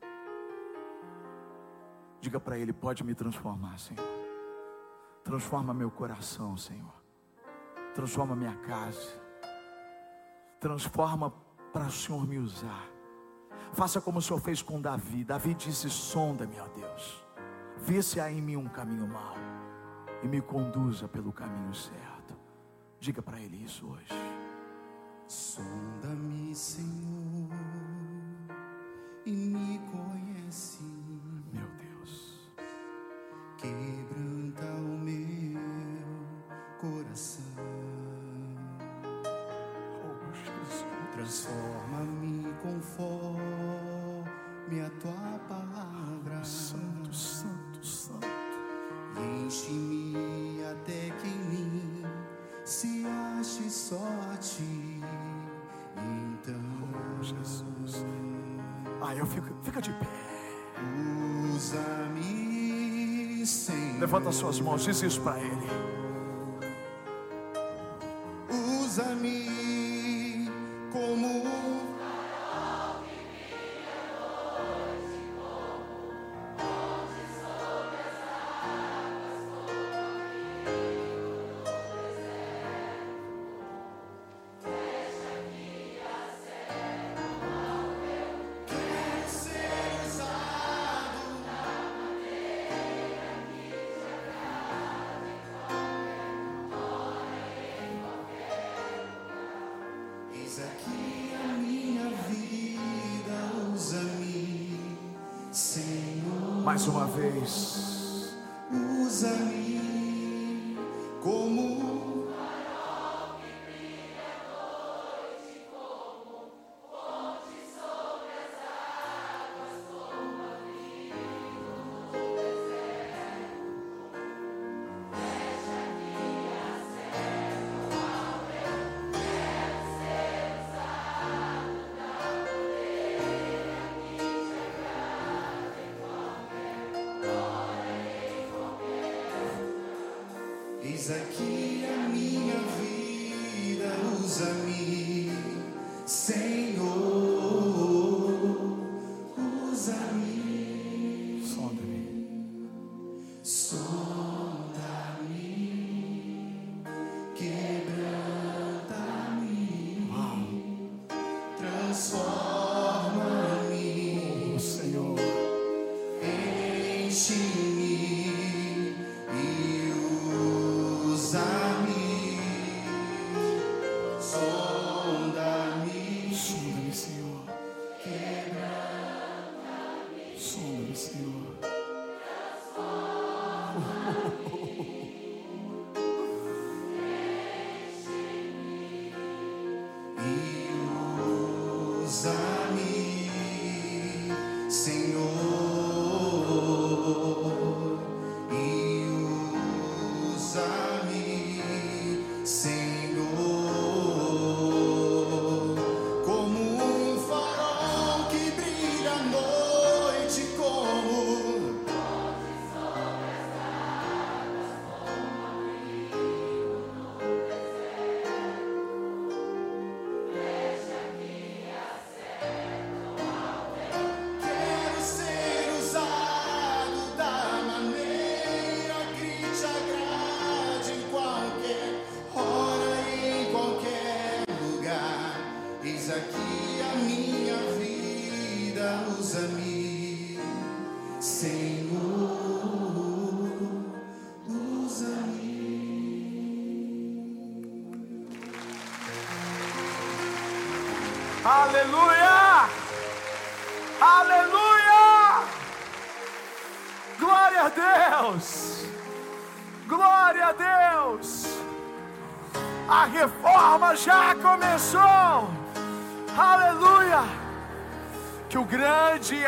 Diga 2.20 2.40
para 2.40 2.58
Ele: 2.58 2.72
pode 2.72 3.04
me 3.04 3.14
transformar, 3.14 3.78
Senhor. 3.78 4.04
Transforma 5.22 5.74
meu 5.74 5.90
coração, 5.90 6.56
Senhor. 6.56 6.94
Transforma 7.94 8.34
minha 8.34 8.56
casa. 8.56 9.20
Transforma 10.58 11.30
para 11.72 11.86
o 11.86 11.90
Senhor 11.90 12.26
me 12.26 12.38
usar. 12.38 12.88
Faça 13.72 14.00
como 14.00 14.18
o 14.18 14.22
Senhor 14.22 14.40
fez 14.40 14.62
com 14.62 14.80
Davi. 14.80 15.24
Davi 15.24 15.52
disse: 15.52 15.90
sonda-me, 15.90 16.58
ó 16.58 16.68
Deus. 16.68 17.21
Vê 17.82 18.00
se 18.00 18.20
há 18.20 18.30
em 18.30 18.40
mim 18.40 18.54
um 18.56 18.68
caminho 18.68 19.08
mau 19.08 19.34
e 20.22 20.28
me 20.28 20.40
conduza 20.40 21.08
pelo 21.08 21.32
caminho 21.32 21.74
certo. 21.74 22.36
Diga 23.00 23.20
para 23.20 23.40
Ele 23.40 23.56
isso 23.56 23.88
hoje. 23.88 24.14
Sonda-me, 25.26 26.54
Senhor, 26.54 27.48
Levanta 64.12 64.30
suas 64.30 64.60
mãos, 64.60 64.84
diz 64.84 65.02
isso 65.02 65.22
para 65.22 65.40
Ele. 65.40 65.91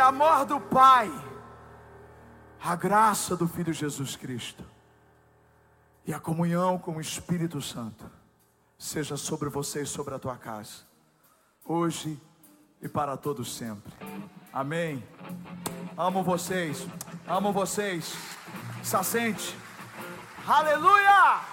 amor 0.04 0.44
do 0.44 0.60
Pai, 0.60 1.10
a 2.62 2.76
graça 2.76 3.34
do 3.34 3.48
Filho 3.48 3.72
Jesus 3.72 4.16
Cristo 4.16 4.62
e 6.06 6.12
a 6.12 6.20
comunhão 6.20 6.78
com 6.78 6.96
o 6.96 7.00
Espírito 7.00 7.62
Santo 7.62 8.10
seja 8.78 9.16
sobre 9.16 9.48
você 9.48 9.82
e 9.82 9.86
sobre 9.86 10.14
a 10.14 10.18
tua 10.18 10.36
casa, 10.36 10.82
hoje 11.64 12.20
e 12.82 12.88
para 12.88 13.16
todos 13.16 13.56
sempre. 13.56 13.92
Amém. 14.52 15.02
Amo 15.96 16.22
vocês, 16.22 16.86
amo 17.26 17.50
vocês. 17.50 18.14
Sacente. 18.82 19.56
Aleluia! 20.46 21.43